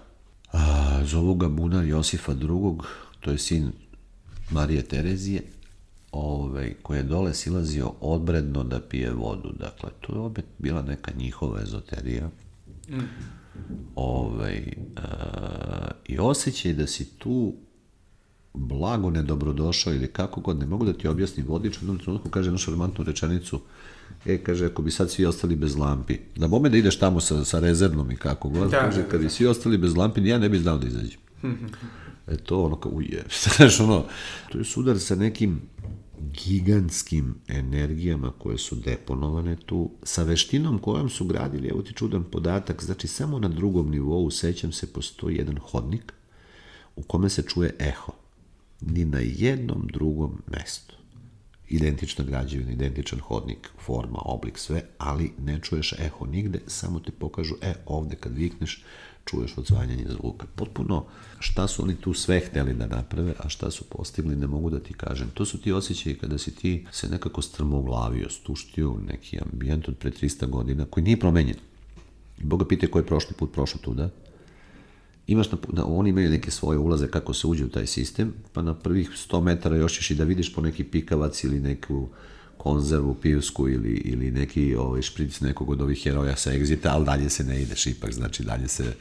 [0.51, 2.77] A, zovu ga bunar Josifa II,
[3.19, 3.71] to je sin
[4.49, 5.41] Marije Terezije,
[6.11, 9.53] ovaj, koji je dole silazio odbredno da pije vodu.
[9.59, 12.29] Dakle, to je opet bila neka njihova ezoterija.
[12.89, 12.99] Mm.
[13.95, 17.53] Ovaj, a, I osjećaj da si tu
[18.53, 22.47] blago nedobrodošao ili kako god, ne mogu da ti objasnim vodič, u jednom trenutku kaže
[22.47, 23.61] jednu šarmantnu rečenicu,
[24.25, 27.45] e, kaže, ako bi sad svi ostali bez lampi, da bome da ideš tamo sa,
[27.45, 30.39] sa rezervnom i kako god, da, kaže, da, kad bi svi ostali bez lampi, ja
[30.39, 31.19] ne bi znao da izađem.
[32.33, 33.25] e to, ono kao, uje,
[33.57, 34.05] znaš, ono,
[34.51, 35.61] to je sudar sa nekim
[36.19, 42.83] gigantskim energijama koje su deponovane tu, sa veštinom kojom su gradili, evo ti čudan podatak,
[42.83, 46.13] znači samo na drugom nivou, sećam se, postoji jedan hodnik
[46.95, 48.11] u kome se čuje eho
[48.81, 50.95] ni na jednom drugom mestu.
[51.69, 57.55] Identična građevina, identičan hodnik, forma, oblik, sve, ali ne čuješ eho nigde, samo te pokažu,
[57.61, 58.83] e, ovde kad vikneš,
[59.29, 60.45] čuješ odzvanjanje zvuka.
[60.55, 61.05] Potpuno
[61.39, 64.79] šta su oni tu sve hteli da naprave, a šta su postigli, ne mogu da
[64.79, 65.29] ti kažem.
[65.33, 70.11] To su ti osjećaji kada si ti se nekako strmoglavio, stuštio neki ambijent od pre
[70.11, 71.57] 300 godina koji nije promenjen.
[72.41, 74.09] I Boga pite ko je prošli put prošao tuda,
[75.27, 78.61] imaš na, na, oni imaju neke svoje ulaze kako se uđe u taj sistem, pa
[78.61, 82.09] na prvih 100 metara još ćeš i da vidiš po neki pikavac ili neku
[82.67, 87.29] konzervu pivsku ili, ili neki ovaj, špric nekog od ovih heroja sa egzita, ali dalje
[87.29, 88.93] se ne ideš ipak, znači dalje se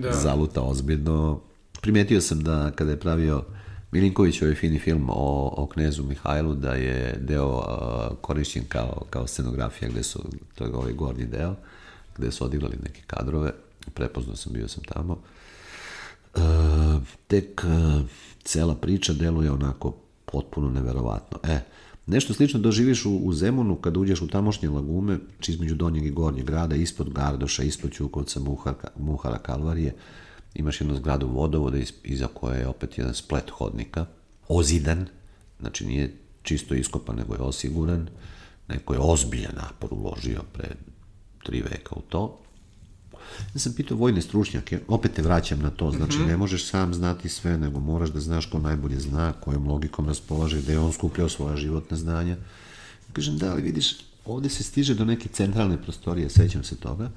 [0.00, 0.12] da.
[0.12, 1.40] zaluta ozbiljno.
[1.80, 3.44] Primetio sam da kada je pravio
[3.92, 9.26] Milinković ovaj fini film o, o knezu Mihajlu, da je deo uh, korišćen kao, kao
[9.26, 11.54] scenografija gde su, to je ovaj gornji deo,
[12.18, 13.52] gde su odigrali neke kadrove,
[13.94, 15.12] prepoznao sam, bio sam tamo.
[15.12, 15.20] Uh,
[16.34, 16.40] E,
[17.26, 18.02] tek e,
[18.42, 21.38] cela priča deluje onako potpuno neverovatno.
[21.44, 21.60] E,
[22.10, 26.10] Nešto slično doživiš u, u Zemunu kad uđeš u tamošnje lagume, či između donjeg i
[26.10, 29.94] gornjeg grada, ispod Gardoša, ispod Ćukovca, Muhara, Muhara Kalvarije,
[30.54, 34.06] imaš jednu zgradu vodovoda iz, iza koje je opet jedan splet hodnika,
[34.48, 35.06] ozidan,
[35.60, 38.08] znači nije čisto iskopan, nego je osiguran,
[38.68, 40.68] neko je ozbiljan napor uložio pre
[41.44, 42.40] tri veka u to.
[43.54, 46.26] Ja sam pitao vojne stručnjake, opet te vraćam na to, znači mm -hmm.
[46.26, 50.60] ne možeš sam znati sve, nego moraš da znaš ko najbolje zna, kojom logikom raspolaže,
[50.60, 52.36] gde je on skupljao svoja životna znanja.
[53.12, 57.10] Kažem, da, ali vidiš, ovde se stiže do neke centralne prostorije, sećam se toga,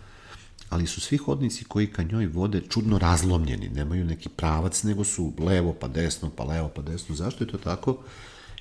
[0.70, 5.34] ali su svi hodnici koji ka njoj vode čudno razlomljeni, nemaju neki pravac, nego su
[5.40, 7.16] levo pa desno, pa levo pa desno.
[7.16, 7.98] Zašto je to tako?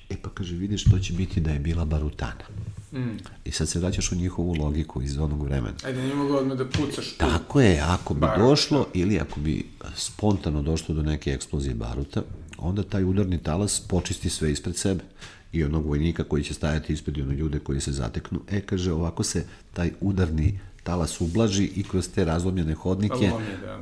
[0.09, 2.45] E pa kaže, vidiš, to će biti da je bila barutana.
[2.93, 3.17] Mm.
[3.45, 5.75] I sad se vraćaš u njihovu logiku iz onog vremena.
[5.85, 7.13] Ajde, nije mogao odmah da pucaš.
[7.17, 8.47] Tako je, ako bi baruta.
[8.47, 12.21] došlo, ili ako bi spontano došlo do neke eksplozije baruta,
[12.57, 15.03] onda taj udarni talas počisti sve ispred sebe
[15.51, 18.39] i onog vojnika koji će stajati ispred i ono ljude koji se zateknu.
[18.51, 23.31] E, kaže, ovako se taj udarni talas ublaži i kroz te razlomljene hodnike.
[23.31, 23.81] Lomje, da.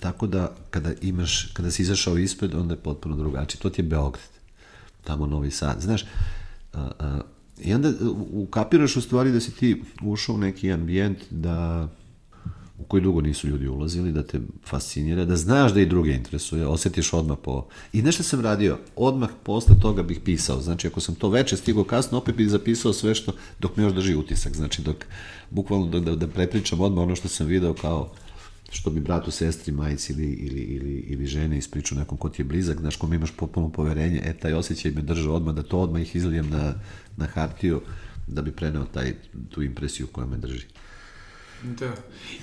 [0.00, 3.60] Tako da, kada imaš, kada si izašao ispred, onda je potpuno drugačije.
[3.60, 4.28] To ti je Beograd.
[5.04, 5.80] Tamo Novi Sad.
[5.80, 6.04] Znaš,
[6.72, 7.20] a, a,
[7.64, 7.92] I onda
[8.32, 11.88] ukapiraš u stvari da si ti ušao u neki ambijent da
[12.80, 16.66] u koji dugo nisu ljudi ulazili, da te fascinira, da znaš da i druge interesuje,
[16.66, 17.66] osetiš odmah po...
[17.92, 21.84] I nešto sam radio, odmah posle toga bih pisao, znači ako sam to veče stigao
[21.84, 24.96] kasno, opet bih zapisao sve što, dok me još drži utisak, znači dok,
[25.50, 28.12] bukvalno da, da, da prepričam odmah ono što sam video kao
[28.70, 32.46] što bi bratu, sestri, majici ili, ili, ili, ili žene ispričao nekom ko ti je
[32.46, 36.02] blizak, znaš, kom imaš potpuno poverenje, e, taj osjećaj me drža odmah, da to odmah
[36.02, 36.74] ih izlijem na,
[37.16, 37.80] na hartiju,
[38.26, 39.14] da bi preneo taj,
[39.50, 40.66] tu impresiju koja me drži.
[41.62, 41.92] Da.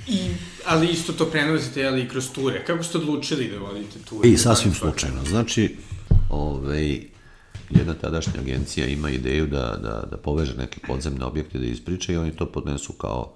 [0.07, 0.19] I,
[0.65, 2.65] ali isto to prenosite, ali i kroz ture.
[2.65, 4.29] Kako ste odlučili da vodite ture?
[4.29, 5.25] I sasvim slučajno.
[5.25, 5.75] Znači,
[6.29, 7.01] ovaj,
[7.69, 12.17] jedna tadašnja agencija ima ideju da, da, da poveže neke podzemne objekte da ispriča i
[12.17, 13.33] oni to podnesu kao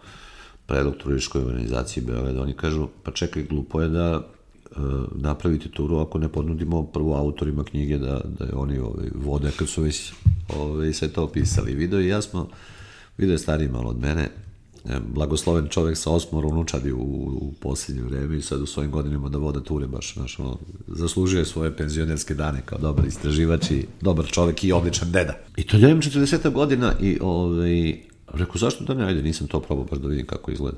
[0.72, 2.42] predlog turističkoj organizaciji Beograda.
[2.42, 4.78] Oni kažu, pa čekaj, glupo je da e,
[5.16, 9.68] napravite turu ako ne ponudimo prvo autorima knjige da, da je oni ovaj, vode kad
[9.68, 10.12] su već
[10.58, 11.74] ovaj, sve to opisali.
[11.74, 12.48] Video i ja smo,
[13.18, 14.30] video je stariji malo od mene,
[14.86, 17.04] e, blagosloven čovek sa osmor unučadi u,
[17.42, 20.58] u posljednje vreme i sad u svojim godinama da voda ture baš, znaš, ono,
[20.88, 25.34] zaslužuje svoje penzionerske dane kao dobar istraživač i dobar čovek i odličan deda.
[25.58, 29.86] I to je 40 godina i ovaj, Rekao, zašto da ne, ajde, nisam to probao
[29.86, 30.78] baš da vidim kako izgleda.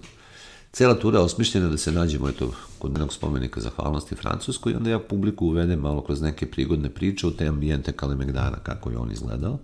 [0.71, 4.89] Cela tura je osmišljena da se nađemo eto, kod jednog spomenika zahvalnosti Francuskoj i onda
[4.89, 9.11] ja publiku uvedem malo kroz neke prigodne priče u te ambijente Kalemegdana, kako je on
[9.11, 9.59] izgledao.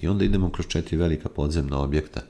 [0.00, 2.20] I onda idemo kroz četiri velika podzemna objekta.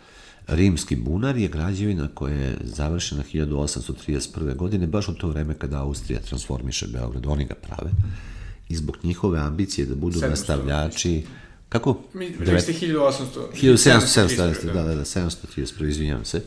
[0.46, 4.56] Rimski bunar je građevina koja je završena 1831.
[4.56, 7.90] godine, baš u to vreme kada Austrija transformiše Beograd, oni ga prave.
[8.68, 11.24] I zbog njihove ambicije da budu nastavljači,
[11.68, 11.98] Kako?
[12.14, 13.52] Mi, rekli ste 1800.
[13.52, 16.42] 1700, 700, da, da, da, 731, izvinjam se.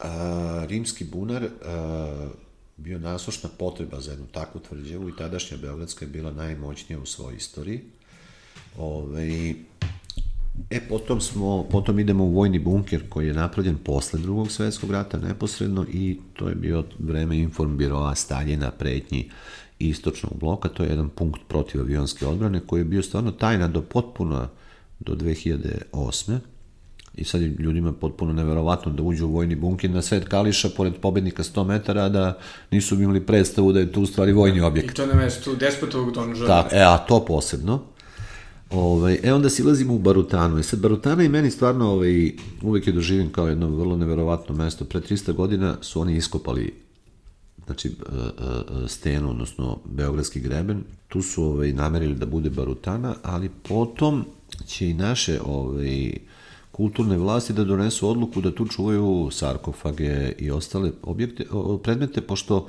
[0.00, 2.28] A, rimski bunar a,
[2.76, 7.36] bio nasušna potreba za jednu takvu tvrđavu i tadašnja Beogradska je bila najmoćnija u svojoj
[7.36, 7.80] istoriji.
[8.78, 9.54] Ove,
[10.70, 15.18] e, potom, smo, potom idemo u vojni bunker koji je napravljen posle drugog svetskog rata
[15.18, 19.30] neposredno i to je bio vreme informbiroa Staljina, pretnji
[19.78, 23.82] istočnog bloka, to je jedan punkt protiv avionske odbrane koji je bio stvarno tajna do
[23.82, 24.48] potpuno
[25.00, 26.38] do 2008.
[27.16, 30.94] I sad je ljudima potpuno neverovatno da uđu u vojni bunker na sred Kališa pored
[31.02, 32.38] pobednika 100 metara, da
[32.70, 34.90] nisu imali predstavu da je to u stvari vojni objekt.
[34.90, 36.46] I to na mestu despotovog donža.
[36.46, 37.82] Tako, e, a to posebno.
[38.70, 40.58] Ove, ovaj, e, onda silazimo u Barutanu.
[40.58, 42.32] I sad, Barutana i meni stvarno ovaj,
[42.62, 44.84] uvek je doživim kao jedno vrlo neverovatno mesto.
[44.84, 46.83] Pre 300 godina su oni iskopali
[47.66, 47.92] znači e,
[48.84, 54.24] e, stenu, odnosno Beogradski greben, tu su ovaj, namerili da bude barutana, ali potom
[54.66, 56.12] će i naše ovaj,
[56.72, 61.44] kulturne vlasti da donesu odluku da tu čuvaju sarkofage i ostale objekte,
[61.82, 62.68] predmete, pošto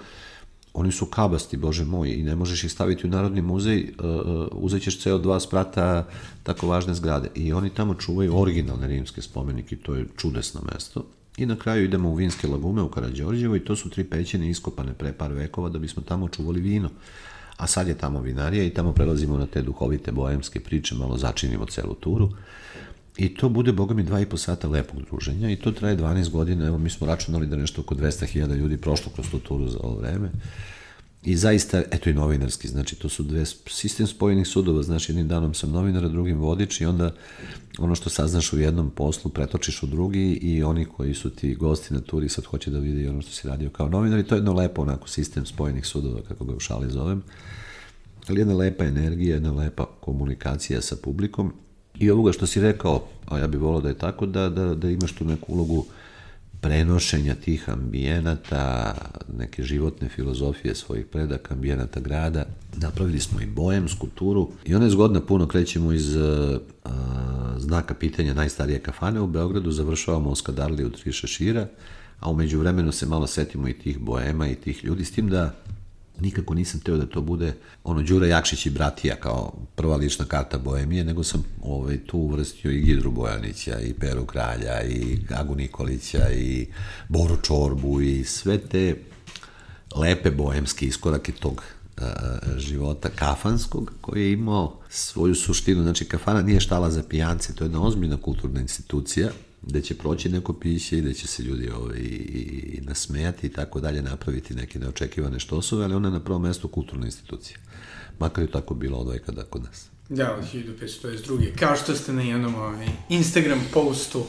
[0.76, 4.84] oni su kabasti, bože moj, i ne možeš ih staviti u Narodni muzej, uh, uzet
[4.84, 6.08] ćeš ceo dva sprata
[6.44, 7.30] tako važne zgrade.
[7.36, 11.06] I oni tamo čuvaju originalne rimske spomenike, to je čudesno mesto.
[11.38, 14.94] I na kraju idemo u vinske lagume u Karadžorđevo i to su tri pećine iskopane
[14.94, 16.90] pre par vekova da bismo tamo čuvali vino.
[17.58, 21.66] A sad je tamo vinarija i tamo prelazimo na te duhovite boemske priče, malo začinimo
[21.66, 22.30] celu turu.
[23.18, 26.30] I to bude, boga mi, dva i po sata lepog druženja i to traje 12
[26.30, 29.80] godina, evo mi smo računali da nešto oko 200.000 ljudi prošlo kroz tu turu za
[29.84, 30.32] ovo vreme.
[31.26, 35.54] I zaista, eto i novinarski, znači to su dve sistem spojenih sudova, znači jednim danom
[35.54, 37.12] sam novinar, drugim vodič i onda
[37.78, 41.94] ono što saznaš u jednom poslu pretočiš u drugi i oni koji su ti gosti
[41.94, 44.36] na turi sad hoće da vide i ono što si radio kao novinar i to
[44.36, 47.24] je jedno lepo onako sistem spojenih sudova, kako ga u šali zovem.
[48.28, 51.54] Ali jedna lepa energija, jedna lepa komunikacija sa publikom
[52.00, 54.90] I ovoga što si rekao, a ja bih volao da je tako, da, da, da
[54.90, 55.86] imaš tu neku ulogu
[56.66, 58.96] prenošenja tih ambijenata,
[59.38, 62.46] neke životne filozofije svojih predaka, ambijenata grada.
[62.78, 66.58] Napravili smo i bojem, skulpturu i ona je zgodna puno, krećemo iz uh,
[67.58, 71.68] znaka pitanja najstarije kafane u Beogradu, završavamo u Skadarli u Tri Šešira,
[72.20, 75.56] a umeđu vremenu se malo setimo i tih boema i tih ljudi, s tim da
[76.20, 77.54] nikako nisam teo da to bude
[77.84, 82.72] ono Đura Jakšić i Bratija kao prva lična karta Boemije, nego sam ovaj, tu uvrstio
[82.72, 86.68] i Gidru Bojanića, i Peru Kralja, i Gagu Nikolića, i
[87.10, 88.96] Boru Čorbu, i sve te
[89.96, 91.64] lepe boemske iskorake tog
[91.98, 92.12] a,
[92.58, 95.84] života kafanskog, koji je imao svoju suštinu.
[95.84, 99.30] Znači, kafana nije štala za pijance, to je jedna ozbiljna kulturna institucija,
[99.68, 103.80] gde će proći neko piće i gde će se ljudi ovaj, i nasmejati i tako
[103.80, 107.58] dalje, napraviti neke neočekivane štosove, ali ona je na prvom mestu kulturna institucija.
[108.20, 109.86] Makar je tako bilo od veka da kod nas.
[110.10, 111.56] Da, od 1522.
[111.56, 114.26] Kao što ste na jednom ovaj, Instagram postu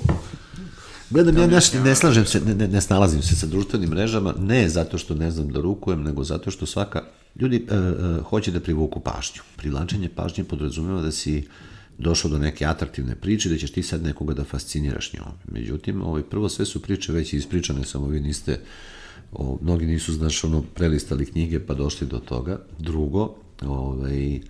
[1.11, 4.69] Gledam, ja nešto ne slažem se, ne, ne, ne snalazim se sa društvenim mrežama, ne
[4.69, 7.03] zato što ne znam da rukujem, nego zato što svaka,
[7.41, 9.43] ljudi e, e, hoće da privuku pažnju.
[9.57, 11.49] Privlačenje pažnje podrazumeva da si
[11.99, 15.33] došao do neke atraktivne priče, da ćeš ti sad nekoga da fasciniraš njom.
[15.53, 18.61] Međutim, ovaj, prvo sve su priče već ispričane, samo vi niste,
[19.33, 22.59] o, mnogi nisu, znaš, ono, prelistali knjige pa došli do toga.
[22.79, 24.41] Drugo, ovaj,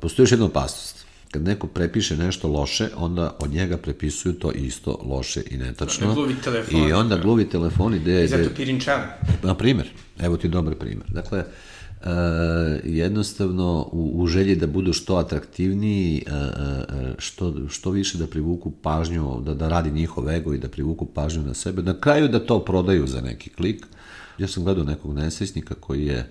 [0.00, 1.04] postoji još jedna opasnost.
[1.30, 6.14] Kad neko prepiše nešto loše, onda od njega prepisuju to isto loše i netačno.
[6.14, 6.88] Gluvi telefoni.
[6.88, 8.24] I onda gluvi telefoni gde...
[8.24, 9.18] I zato pirinčane.
[9.42, 11.06] Na primer, evo ti dobar primer.
[11.08, 11.44] Dakle, uh,
[12.02, 12.08] e,
[12.84, 18.70] jednostavno u, u želji da budu što atraktivniji, e, e, što, što više da privuku
[18.70, 22.46] pažnju, da, da radi njihov ego i da privuku pažnju na sebe, na kraju da
[22.46, 23.86] to prodaju za neki klik.
[24.38, 26.28] Ja sam gledao nekog nesrećnika koji je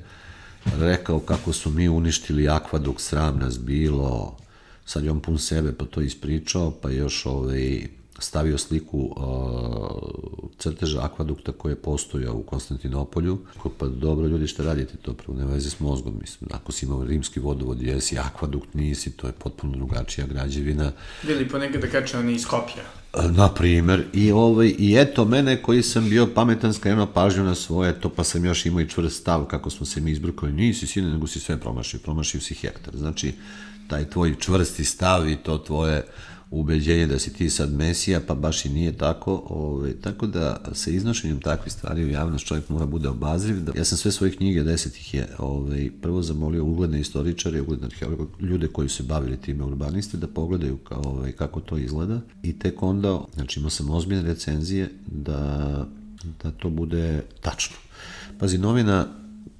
[0.79, 4.37] rekao kako su mi uništili akvaduk, sram nas bilo,
[4.85, 7.87] sad je on pun sebe pa to ispričao, pa još ovaj,
[8.19, 13.37] stavio sliku uh, crteža akvadukta koji je postojao u Konstantinopolju.
[13.57, 15.13] Ko, pa dobro, ljudi, šta radite to?
[15.13, 16.49] Prvo, ne veze s mozgom, mislim.
[16.53, 20.91] Ako si imao rimski vodovod, jesi, akvadukt nisi, to je potpuno drugačija građevina.
[21.23, 22.83] Bili ponekad da kače oni iz Skopja.
[23.13, 28.01] Na primer, i, ovaj, i eto mene koji sam bio pametan skrenuo pažnju na svoje,
[28.01, 31.09] to pa sam još imao i čvrst stav kako smo se mi izbrukali, nisi sine,
[31.09, 32.97] nego si sve promašio, promašio si hektar.
[32.97, 33.33] Znači,
[33.87, 36.03] taj tvoj čvrsti stav i to tvoje
[36.51, 39.43] ubeđenje da si ti sad mesija, pa baš i nije tako.
[39.49, 43.63] Ove, ovaj, tako da sa iznošenjem takvih stvari u javnost čovjek mora bude obazriv.
[43.63, 47.61] Da, ja sam sve svoje knjige, deset ih je, ove, ovaj, prvo zamolio ugledne istoričare,
[47.61, 51.77] ugledne arheologe, ljude koji su bavili time urbaniste, da pogledaju kao, ove, ovaj, kako to
[51.77, 52.21] izgleda.
[52.43, 55.85] I tek onda, znači imao sam ozbiljne recenzije da,
[56.43, 57.75] da to bude tačno.
[58.39, 59.18] Pazi, novina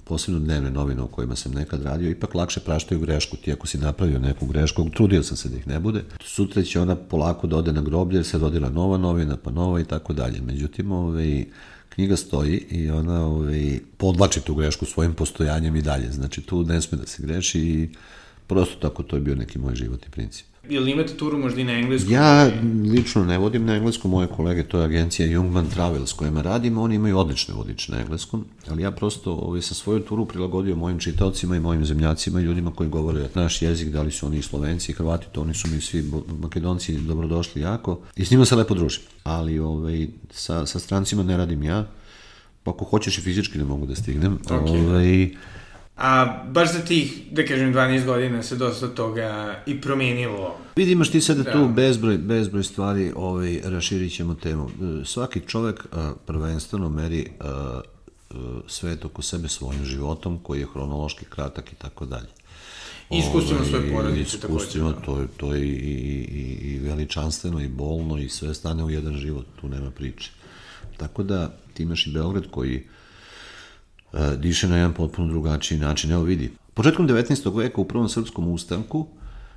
[0.09, 3.37] posebno dnevne novine u kojima sam nekad radio, ipak lakše praštaju grešku.
[3.37, 6.79] Ti ako si napravio neku grešku, trudio sam se da ih ne bude, sutra će
[6.81, 10.13] ona polako da ode na groblje, jer se rodila nova novina, pa nova i tako
[10.13, 10.41] dalje.
[10.41, 11.45] Međutim, ovaj,
[11.89, 16.11] knjiga stoji i ona ovaj, podlači tu grešku svojim postojanjem i dalje.
[16.11, 17.89] Znači, tu ne sme da se greši i
[18.47, 20.45] prosto tako to je bio neki moj životni princip.
[20.69, 22.13] Jel imate turu možda i na engleskom?
[22.13, 22.51] Ja
[22.93, 26.77] lično ne vodim na engleskom, moje kolege, to je agencija Jungman Travel s kojima radim,
[26.77, 30.99] oni imaju odlične vodiče na engleskom, ali ja prosto ovaj, sa svoju turu prilagodio mojim
[30.99, 34.41] čitaocima i mojim zemljacima i ljudima koji govore naš jezik, da li su oni i
[34.41, 38.55] slovenci i hrvati, to oni su mi svi makedonci dobrodošli jako i s njima se
[38.55, 41.87] lepo družim, ali ovaj, sa, sa strancima ne radim ja,
[42.63, 44.85] pa ako hoćeš i fizički ne mogu da stignem, okay.
[44.85, 45.29] ovaj,
[45.99, 50.57] A baš za tih, da kažem, 12 godina se dosta toga i promenilo.
[50.75, 51.51] Vidi, imaš ti sada da.
[51.51, 54.69] tu bezbroj, bezbroj stvari, ovaj, raširit ćemo temu.
[55.05, 57.81] Svaki čovek a, prvenstveno meri a,
[58.67, 62.29] svet oko sebe svojim životom, koji je hronološki kratak i tako dalje.
[63.09, 65.01] Iskustveno svoje porodice Iskustveno, da.
[65.01, 69.17] to, je, to je i, i, i veličanstveno i bolno i sve stane u jedan
[69.17, 70.31] život, tu nema priče.
[70.97, 72.81] Tako da ti imaš i Beograd koji E,
[74.37, 76.11] diše na jedan potpuno drugačiji način.
[76.11, 77.57] Evo vidi, početkom 19.
[77.57, 79.07] veka u prvom srpskom ustanku,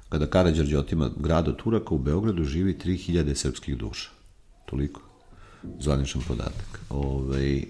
[0.08, 4.10] kada Karadžorđe otima grad od Turaka, u Beogradu živi 3000 srpskih duša.
[4.66, 5.00] Toliko.
[5.80, 6.80] Zvaničan podatak.
[6.90, 7.64] Ove, ovaj,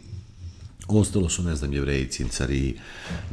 [0.88, 2.78] Ostalo su, ne znam, jevreji, cincari,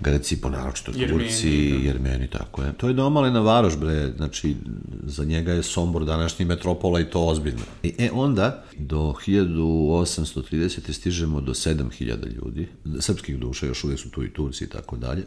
[0.02, 1.78] greci, ponaročito Turci, da.
[1.78, 2.74] jermeni, tako je.
[2.74, 4.56] To je domalena varoš, bre, znači,
[5.04, 7.62] za njega je Sombor današnji metropola i to ozbiljno.
[7.84, 10.92] I, e, onda, do 1830.
[10.94, 12.68] stižemo do 7000 ljudi,
[13.00, 15.26] srpskih duša, još uvijek su tu i Turci i tako dalje.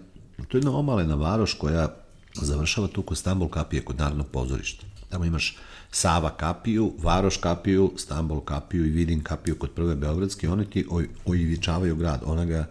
[0.48, 1.94] To je jedna omalena varoš koja
[2.34, 4.86] završava tu kod Stambol kapije, kod Narodnog pozorišta.
[5.08, 5.56] Tamo imaš
[5.94, 11.08] Sava kapiju, Varoš kapiju, Stambol kapiju i Vidin kapiju kod prve Beogradske, oni ti oj,
[11.24, 12.66] ojivičavaju grad, ona ga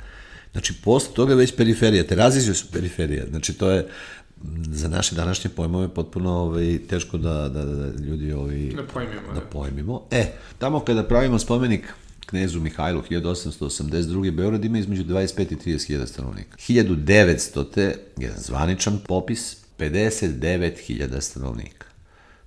[0.51, 3.87] Znači, posle toga već periferija, Terazije su periferija, znači to je
[4.71, 9.39] za naše današnje pojmove potpuno ovaj, teško da, da, da ljudi ovaj, Da pojmimo, da
[9.39, 9.45] da.
[9.45, 10.07] pojmimo.
[10.11, 10.25] E,
[10.57, 11.93] tamo kada pravimo spomenik
[12.25, 14.31] knezu Mihajlu 1882.
[14.31, 16.57] Beograd ima između 25 i 30 hiljada stanovnika.
[16.57, 17.93] 1900.
[18.17, 21.90] jedan zvaničan popis 59 hiljada stanovnika.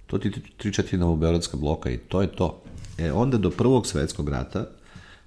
[0.07, 2.63] To ti tri četvrtina Beogradska bloka i to je to.
[2.99, 4.67] E, onda do prvog svetskog rata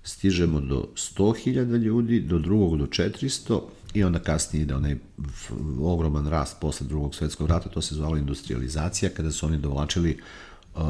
[0.03, 3.61] stižemo do 100.000 ljudi, do drugog do 400
[3.93, 4.97] i onda kasnije ide onaj
[5.81, 10.17] ogroman rast posle drugog svetskog rata, to se zvalo industrializacija, kada su oni dovlačili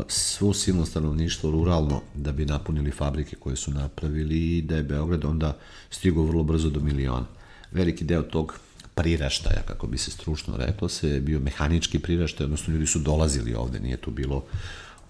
[0.07, 5.25] svu silno stanovništvo ruralno da bi napunili fabrike koje su napravili i da je Beograd
[5.25, 5.57] onda
[5.89, 7.25] stigao vrlo brzo do miliona.
[7.71, 8.59] Veliki deo tog
[8.97, 13.79] priraštaja, kako bi se stručno reklo, se bio mehanički priraštaj, odnosno ljudi su dolazili ovde,
[13.79, 14.43] nije tu bilo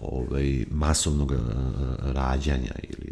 [0.01, 1.38] ovaj, masovnog uh,
[2.01, 3.11] rađanja ili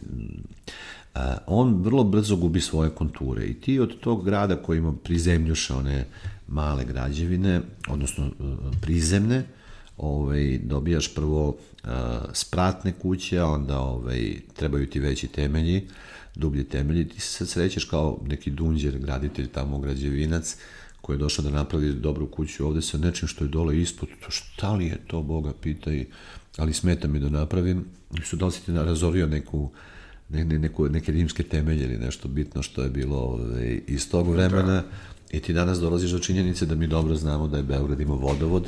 [1.16, 5.74] Uh, on vrlo brzo gubi svoje konture i ti od tog grada koji ima prizemljuše
[5.74, 6.06] one
[6.48, 9.46] male građevine, odnosno uh, prizemne,
[9.98, 11.58] ovaj, dobijaš prvo
[12.34, 15.88] spratne kuće, onda ovaj, trebaju ti veći temelji,
[16.36, 20.58] dublji temelji, ti se sad srećeš kao neki dunđer, graditelj tamo, građevinac,
[21.02, 24.32] koji je došao da napravi dobru kuću ovde sa nečim što je dole ispod, to
[24.32, 26.06] šta li je to, Boga pita i,
[26.58, 27.86] ali smeta mi da napravim,
[28.18, 29.70] i su da li si ti razorio neku,
[30.30, 34.30] ne, ne, neku, neke rimske temelje ili nešto bitno što je bilo ovaj, iz tog
[34.30, 34.74] vremena?
[34.74, 34.84] Da.
[35.32, 38.68] i ti danas dolaziš do činjenice da mi dobro znamo da je Beograd imao vodovod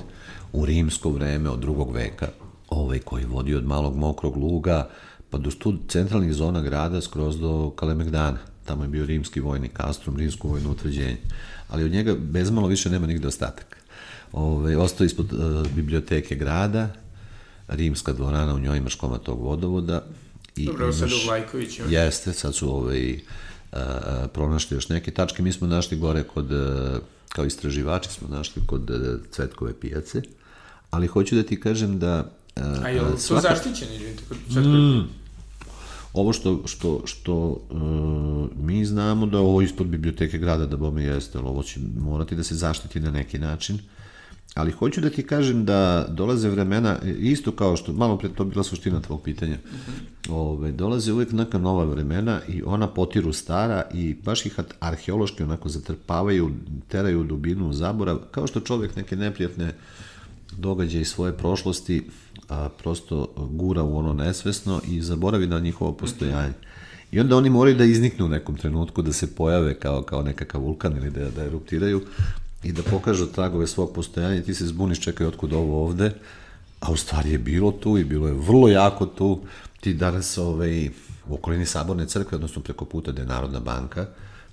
[0.53, 2.27] u rimsko vreme od drugog veka
[2.69, 4.89] ovaj, koji vodi od malog mokrog luga
[5.29, 10.17] pa do tu centralnih zona grada skroz do Kalemegdana tamo je bio rimski vojni kastrum,
[10.17, 11.17] rimsko vojno utvrđenje
[11.69, 13.77] ali od njega bezmalo više nema nigde ostatak
[14.31, 16.89] ovaj, ostao ispod uh, biblioteke grada
[17.67, 20.03] rimska dvorana, u njoj imaš koma tog vodovoda
[20.55, 21.89] I Dobro, imaš, sad u Vlajković ima.
[21.89, 23.19] Jeste, sad su ovaj,
[23.71, 25.43] a, pronašli još neke tačke.
[25.43, 26.99] Mi smo našli gore kod, a,
[27.29, 30.21] kao istraživači smo našli kod a, Cvetkove pijace,
[30.89, 32.31] ali hoću da ti kažem da...
[32.61, 33.55] A, a je li svaka...
[33.55, 35.07] izvinite, kod Cvetkove mm.
[36.13, 41.37] Ovo što, što, što uh, mi znamo da ovo ispod biblioteke grada da bome jeste,
[41.37, 43.79] ali ovo će morati da se zaštiti na neki način.
[44.53, 48.63] Ali hoću da ti kažem da dolaze vremena, isto kao što, malo pre to bila
[48.63, 50.33] suština tvog pitanja, uh -huh.
[50.33, 55.69] ove, dolaze uvek neka nova vremena i ona potiru stara i baš ih arheološki onako
[55.69, 56.51] zatrpavaju,
[56.87, 60.16] teraju u dubinu zaborav, kao što čovek neke neprijatne događaje
[60.99, 62.09] iz svoje prošlosti
[62.49, 66.53] a, prosto gura u ono nesvesno i zaboravi na njihovo postojanje.
[67.11, 70.61] I onda oni moraju da izniknu u nekom trenutku, da se pojave kao, kao nekakav
[70.61, 72.01] vulkan ili da, da eruptiraju,
[72.63, 76.11] i da pokažu tragove svog postojanja i ti se zbuniš, čekaj, otkud ovo ovde,
[76.79, 79.39] a u stvari je bilo tu i bilo je vrlo jako tu.
[79.79, 80.87] Ti danas ovaj,
[81.29, 84.05] u okolini Saborne crkve, odnosno preko puta gde je Narodna banka,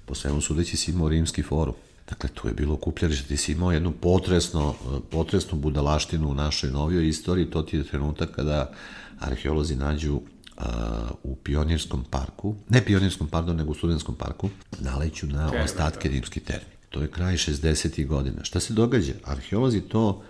[0.07, 1.75] po svemu sudeći si imao rimski forum.
[2.09, 4.75] Dakle, tu je bilo kupljarište, ti si imao jednu potresno,
[5.11, 8.73] potresnu budalaštinu u našoj novijoj istoriji, to ti je trenutak kada
[9.21, 10.21] arheolozi nađu
[10.57, 14.51] a, u pionirskom parku, ne pionirskom, pardon, nego u studentskom parku,
[14.81, 16.75] naleću na ostatke rimskih termi.
[16.91, 18.07] To je kraj 60.
[18.07, 18.45] godina.
[18.45, 19.13] Šta se događa?
[19.25, 20.23] Arheolozi to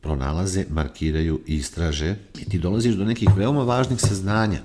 [0.00, 4.60] pronalaze, markiraju, istraže i ti dolaziš do nekih veoma važnih saznanja.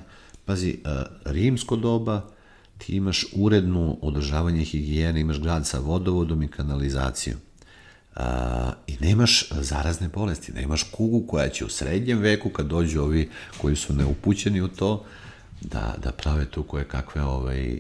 [0.45, 0.79] Pazi,
[1.25, 2.29] rimsko doba,
[2.77, 7.39] ti imaš urednu održavanje higijene, imaš grad sa vodovodom i kanalizacijom.
[8.15, 13.29] A, I nemaš zarazne bolesti, nemaš kugu koja će u srednjem veku, kad dođu ovi
[13.57, 15.05] koji su neupućeni u to,
[15.61, 17.79] da, da prave tu koje kakve ovaj,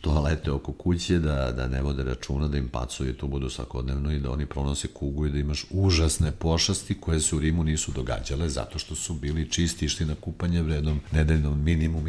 [0.00, 4.18] toalete oko kuće, da, da ne vode računa, da im pacuje tu budu svakodnevno i
[4.18, 8.48] da oni pronose kugu i da imaš užasne pošasti koje se u Rimu nisu događale
[8.48, 12.08] zato što su bili čisti, išli na kupanje vredom nedeljnom minimum.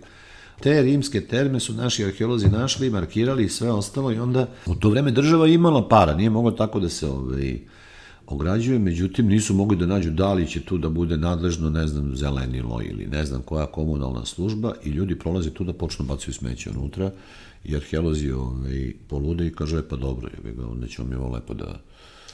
[0.62, 4.90] Te rimske terme su naši arheolozi našli, markirali i sve ostalo i onda u to
[4.90, 7.60] vreme država imala para, nije moglo tako da se ovaj,
[8.28, 12.16] ograđuje, međutim nisu mogli da nađu da li će tu da bude nadležno, ne znam,
[12.16, 16.70] zelenilo ili ne znam koja komunalna služba i ljudi prolaze tu da počnu bacaju smeće
[16.70, 17.12] unutra
[17.64, 21.80] i arheolozi ovaj, polude i kaže, pa dobro, je onda ćemo mi ovo lepo da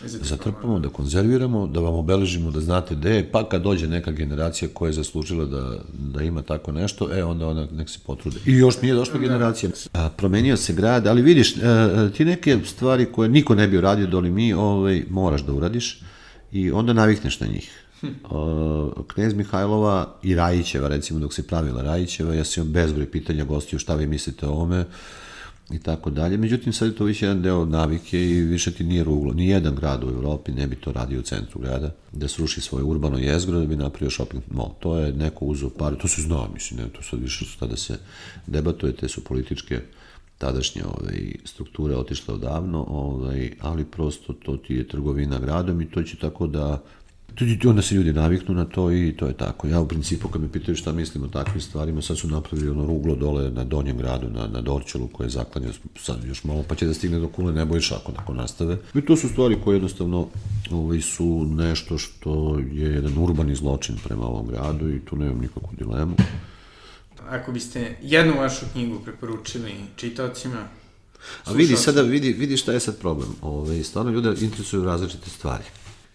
[0.05, 4.69] zatrpamo, da konzerviramo, da vam obeležimo da znate gde je, pa kad dođe neka generacija
[4.73, 8.39] koja je zaslužila da, da ima tako nešto, e, onda ona nek se potrude.
[8.45, 9.69] I još nije došla generacija.
[9.93, 14.07] A, promenio se grad, ali vidiš, a, ti neke stvari koje niko ne bi uradio,
[14.07, 16.01] doli mi, ovaj, moraš da uradiš
[16.51, 17.77] i onda navikneš na njih.
[18.01, 23.43] Uh, knez Mihajlova i Rajićeva, recimo dok se pravila Rajićeva, ja sam imao bezbroj pitanja
[23.43, 24.85] gostiju šta vi mislite o ome
[25.73, 26.37] i tako dalje.
[26.37, 29.33] Međutim, sad je to više jedan deo navike i više ti nije ruglo.
[29.33, 33.17] Nijedan grad u Evropi ne bi to radio u centru grada, da sruši svoje urbano
[33.17, 34.73] jezgro da bi napravio shopping mall.
[34.79, 37.77] To je neko uzo pare, to se zna, mislim, ne, to sad više što da
[37.77, 37.97] se
[38.47, 39.81] debatuje, te su političke
[40.37, 46.03] tadašnja ovaj, struktura otišla odavno, ovaj, ali prosto to ti je trgovina gradom i to
[46.03, 46.83] će tako da
[47.69, 49.67] onda se ljudi naviknu na to i to je tako.
[49.67, 52.85] Ja u principu kad me pitaju šta mislim o takvim stvarima, sad su napravili ono
[52.85, 56.75] ruglo dole na Donjem gradu, na, na Dorčelu koje je zaklanio sad još malo, pa
[56.75, 58.77] će da stigne do Kule Nebojša ako, ako nastave.
[58.95, 60.27] I to su stvari koje jednostavno
[60.71, 65.69] ovaj, su nešto što je jedan urbani zločin prema ovom gradu i tu nemam nikakvu
[65.77, 66.15] dilemu.
[67.29, 70.67] Ako biste jednu vašu knjigu preporučili čitaocima,
[71.45, 73.29] A vidi, sada vidi, vidi šta je sad problem.
[73.41, 75.63] Ove, ovaj, stvarno ljude interesuju različite stvari.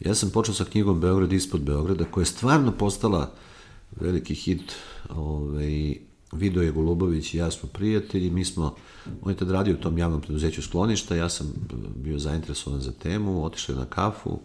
[0.01, 3.35] Ja sam počeo sa knjigom Beograd ispod Beograda, koja je stvarno postala
[4.01, 4.73] veliki hit.
[5.09, 5.97] Ovaj,
[6.33, 8.75] Vido je Golubović i ja smo prijatelji, mi smo,
[9.23, 11.53] on je tad radio u tom javnom preduzeću skloništa, ja sam
[11.97, 14.41] bio zainteresovan za temu, otišli na kafu,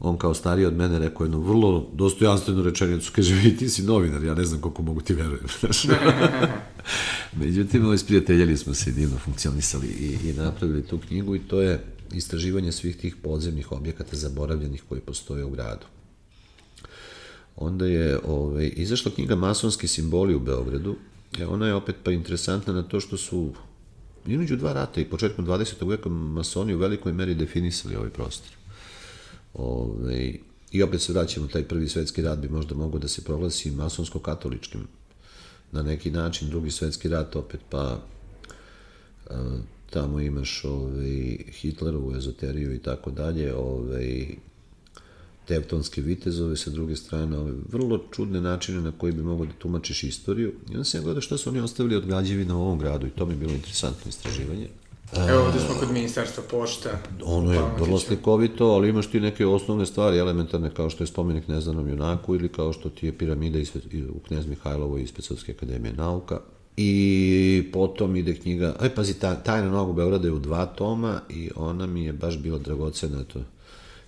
[0.00, 4.24] on kao stariji od mene rekao jednu vrlo dostojanstvenu rečenicu, kaže, vi ti si novinar,
[4.24, 5.46] ja ne znam koliko mogu ti verujem.
[7.40, 11.84] Međutim, ovaj, sprijateljali smo se divno funkcionisali i, i napravili tu knjigu i to je
[12.12, 15.86] istraživanje svih tih podzemnih objekata zaboravljenih koji postoje u gradu.
[17.56, 20.96] Onda je ovaj, izašla knjiga Masonski simboli u Beogradu.
[21.38, 23.52] E, ona je opet pa interesantna na to što su
[24.26, 25.88] između dva rata i početkom 20.
[25.88, 28.50] veka masoni u velikoj meri definisali ovaj prostor.
[29.54, 30.38] Ove, ovaj,
[30.72, 34.86] I opet se vraćamo, taj prvi svetski rat bi možda mogao da se proglasi masonsko-katoličkim
[35.72, 38.00] na neki način, drugi svetski rat opet pa
[39.90, 44.26] tamo imaš ovaj, Hitlerovu ezoteriju i tako dalje, ovaj,
[45.50, 50.02] teptonske vitezove sa druge strane, ove vrlo čudne načine na koji bi mogo da tumačiš
[50.04, 50.52] istoriju.
[50.70, 53.10] I onda se ja gledao šta su oni ostavili od građevina u ovom gradu i
[53.10, 54.68] to mi je bilo interesantno istraživanje.
[55.28, 56.90] Evo ovde smo kod ministarstva pošta.
[57.24, 61.48] Ono je vrlo slikovito, ali imaš ti neke osnovne stvari, elementarne, kao što je spomenik
[61.48, 63.58] neznanom junaku ili kao što ti je piramida
[64.14, 66.40] u Knjez Mihajlovoj iz Pecovske akademije nauka.
[66.76, 69.14] I potom ide knjiga, aj pazi,
[69.44, 73.40] Tajna nogu Beograda je u dva toma i ona mi je baš bila dragocena to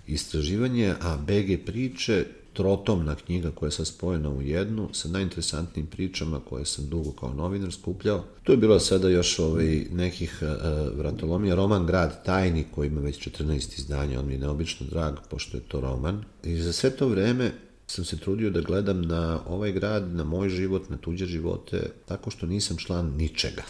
[0.07, 6.39] istraživanje, a BG priče, trotomna knjiga koja je sad spojena u jednu, sa najinteresantnijim pričama
[6.39, 8.23] koje sam dugo kao novinar skupljao.
[8.43, 13.27] Tu je bilo sada još ovaj, nekih uh, vratolomija, roman Grad tajni koji ima već
[13.27, 16.23] 14 izdanja, on mi je neobično drag, pošto je to roman.
[16.43, 17.51] I za sve to vreme
[17.93, 22.31] sam se trudio da gledam na ovaj grad, na moj život, na tuđe živote, tako
[22.31, 23.63] što nisam član ničega.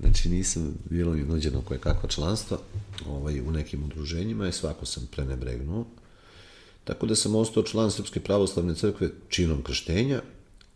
[0.00, 2.58] Znači nisam bilo mi nuđeno koje kakva članstva
[3.08, 5.86] ovaj, u nekim udruženjima i svako sam prenebregnuo.
[6.84, 10.22] Tako da sam ostao član Srpske pravoslavne crkve činom krštenja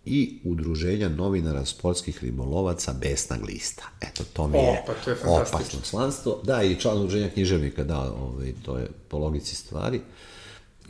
[0.04, 3.84] i udruženja novinara sportskih ribolovaca Besna glista.
[4.00, 6.40] Eto, to mi je, o, pa to je opasno članstvo.
[6.44, 9.96] Da, i član udruženja književnika, da, ovaj, to je po logici stvari.
[9.96, 10.31] Uh,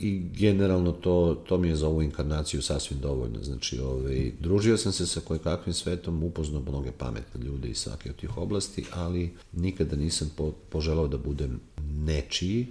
[0.03, 3.43] i generalno to, to mi je za ovu inkarnaciju sasvim dovoljno.
[3.43, 8.15] Znači, ovaj, družio sam se sa kakvim svetom, upoznao mnoge pametne ljude iz svake od
[8.15, 11.59] tih oblasti, ali nikada nisam po, poželao da budem
[12.05, 12.67] nečiji.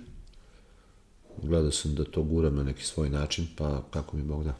[1.43, 4.55] Gledao sam da to guram na neki svoj način, pa kako mi Bog da.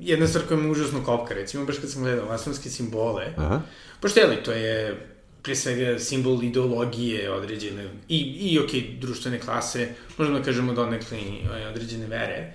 [0.00, 3.60] Jedna stvar koja mi užasno kopka, recimo, baš kad sam gledao masonske simbole, Aha.
[4.00, 5.06] pošto je to je
[5.42, 9.88] pre svega simbol ideologije određene i, i ok, društvene klase,
[10.18, 12.52] možemo da kažemo donekle i ovaj, određene vere.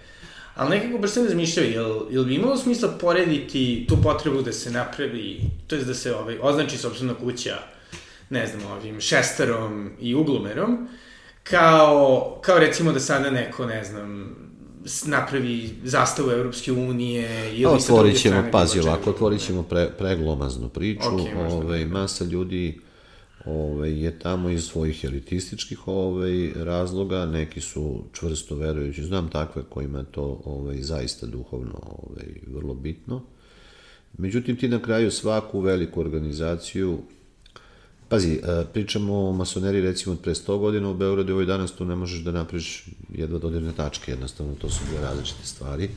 [0.56, 4.72] Ali nekako baš sam razmišljao, jel, jel bi imalo smisla porediti tu potrebu da se
[4.72, 7.58] napravi, to je da se ovaj, označi sobstvena kuća,
[8.30, 10.88] ne znam, ovim šestarom i uglomerom,
[11.44, 14.36] kao, kao recimo da sada neko, ne znam,
[15.06, 21.52] napravi zastavu Evropske unije ili otvorit ćemo, pazi ovako, otvorit ćemo pre, preglomaznu priču, okay,
[21.52, 22.80] ovaj, masa ljudi
[23.46, 30.00] ovaj, je tamo iz svojih elitističkih ovaj, razloga, neki su čvrsto verujući, znam takve kojima
[30.00, 33.22] je to ovaj, zaista duhovno ovaj, vrlo bitno.
[34.18, 37.00] Međutim, ti na kraju svaku veliku organizaciju
[38.10, 41.72] Pazi, e, pričamo o masoneri recimo od pre 100 godina u Beogradu i ovoj danas
[41.72, 45.84] tu ne možeš da napriš jedva dodirne tačke, jednostavno to su dve različite stvari.
[45.84, 45.90] E,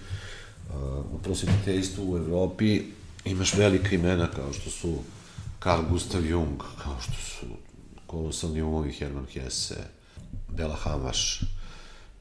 [1.13, 2.83] u prosvetiteljstvu u Evropi
[3.25, 4.95] imaš velike imena kao što su
[5.63, 7.47] Carl Gustav Jung, kao što su
[8.07, 9.77] kolosalni umovi Hermann Hesse,
[10.49, 11.41] Bela Hamaš.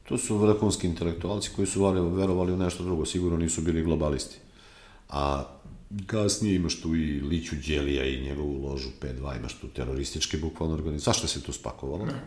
[0.04, 4.38] To su vrhunski intelektualci koji su verovali u nešto drugo, sigurno nisu bili globalisti.
[5.10, 5.44] A
[6.06, 11.14] Kasnije imaš tu i Liću Đelija i njegovu ložu P2, imaš tu terorističke bukvalno organizacije.
[11.14, 12.06] Zašto se tu spakovalo?
[12.06, 12.22] Ne.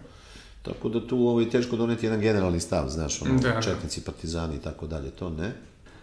[0.63, 3.63] Tako da tu ovaj, teško doneti jedan generalni stav, znaš, ono, da, da.
[3.63, 5.53] četnici, partizani i tako dalje, to ne.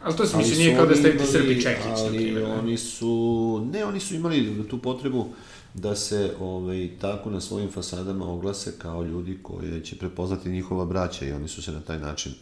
[0.04, 2.44] Ali to se misli nije kao da stavite Srbi Čekić, ali na primjer.
[2.44, 5.28] oni su, ne, oni su imali tu potrebu
[5.74, 11.26] da se ovaj, tako na svojim fasadama oglase kao ljudi koje će prepoznati njihova braća
[11.26, 12.34] i oni su se na taj način,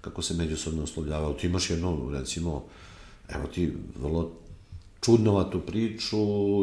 [0.00, 1.38] kako se međusobno oslovljavali.
[1.38, 2.64] Ti imaš jedno, recimo,
[3.28, 4.30] evo ti vrlo
[5.04, 6.16] čudnovatu priču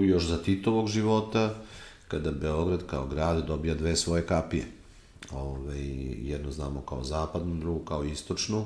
[0.03, 1.55] još za Titovog života,
[2.07, 4.65] kada Beograd kao grad dobija dve svoje kapije.
[5.31, 5.79] Ove,
[6.23, 8.65] jednu znamo kao zapadnu, drugu kao istočnu.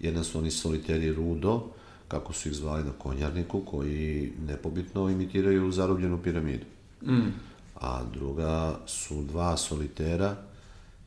[0.00, 1.62] Jedna su oni soliteri Rudo,
[2.08, 6.64] kako su ih zvali na konjarniku, koji nepobitno imitiraju zarobljenu piramidu.
[7.02, 7.32] Mm.
[7.74, 10.36] A druga su dva solitera,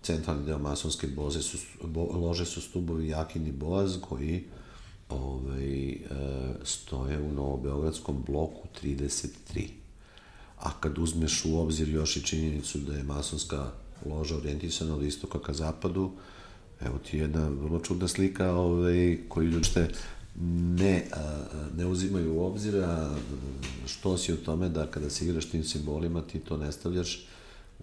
[0.01, 4.43] centralni deo masonske boze su, bo, lože su stubovi Jakin i Boaz, koji
[5.10, 5.97] ovaj, e,
[6.64, 9.68] stoje u Novobeogradskom bloku 33.
[10.60, 13.72] A kad uzmeš u obzir još i činjenicu da je masonska
[14.05, 16.12] loža orijentisana od istoka ka zapadu,
[16.82, 19.88] evo ti jedna vrlo čudna slika ovaj, koju uopšte
[20.80, 21.45] ne, a,
[21.78, 23.16] ne uzimaju u obzir, a
[23.88, 27.28] što si o tome da kada se igraš tim simbolima ti to ne stavljaš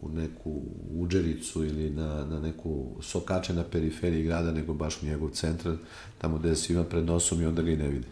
[0.00, 5.30] u neku uđericu ili na, na neku sokače na periferiji grada, nego baš u njegov
[5.30, 5.76] centar,
[6.18, 8.06] tamo gde se ima pred nosom i onda ga i ne vide.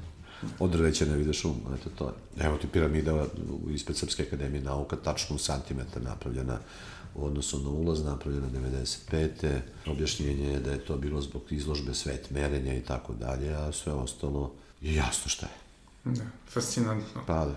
[0.59, 2.47] Od drveća ne vide šum, eto to je.
[2.47, 3.27] Evo ti piramida
[3.75, 6.59] ispred Srpske akademije nauka, tačno u santimetar napravljena
[7.15, 8.49] u odnosu na ulaz, napravljena
[9.11, 9.61] 95.
[9.87, 13.93] Objašnjenje je da je to bilo zbog izložbe svet merenja i tako dalje, a sve
[13.93, 15.65] ostalo je jasno šta je.
[16.15, 17.23] Da, fascinantno.
[17.27, 17.57] Pa da.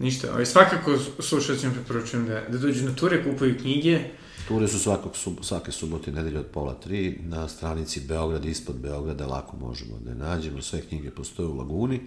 [0.00, 4.00] Ništa, ali svakako slušacima preporučujem da, da dođu na ture, kupuju knjige.
[4.48, 7.18] Ture su svakog, svake subote i nedelje od pola tri.
[7.22, 10.62] Na stranici Beograd, ispod Beograda, lako možemo da je nađemo.
[10.62, 12.00] Sve knjige postoje u Laguni.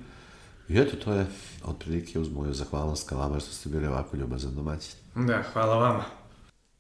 [0.70, 1.26] I eto, to je
[1.64, 4.96] otprilike uz moju zahvalnost ka vama što ste bili ovako ljubazan domaćin.
[5.16, 6.23] Da, hvala vama.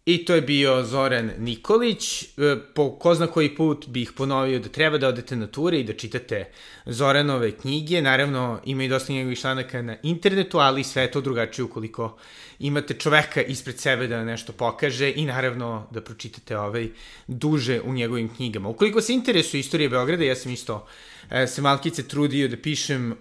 [0.06, 2.24] I to je bio Zoran Nikolić.
[2.24, 2.26] E,
[2.74, 5.94] po ko zna koji put bih ponovio da treba da odete na ture i da
[5.94, 6.46] čitate
[6.86, 8.02] Zoranove knjige.
[8.02, 12.18] Naravno, ima i dosta njegovih članaka na internetu, ali sve je to drugačije ukoliko
[12.64, 16.88] imate čoveka ispred sebe da nešto pokaže i naravno da pročitate ovaj
[17.28, 18.70] duže u njegovim knjigama.
[18.70, 20.88] Ukoliko se interesuje istorije Beograda, ja sam isto
[21.32, 23.16] e, se malkice trudio da pišem e,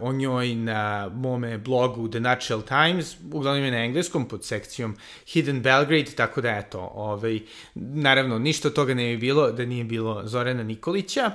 [0.00, 5.62] o njoj na mome blogu The Natural Times, uglavnom je na engleskom pod sekcijom Hidden
[5.62, 7.40] Belgrade, tako da eto, ovaj,
[7.74, 11.30] naravno, ništa od toga ne bi bilo da nije bilo Zorana Nikolića.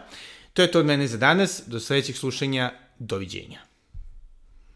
[0.53, 3.68] To je to od mene za danas, do sledećeg slušanja, doviđenja.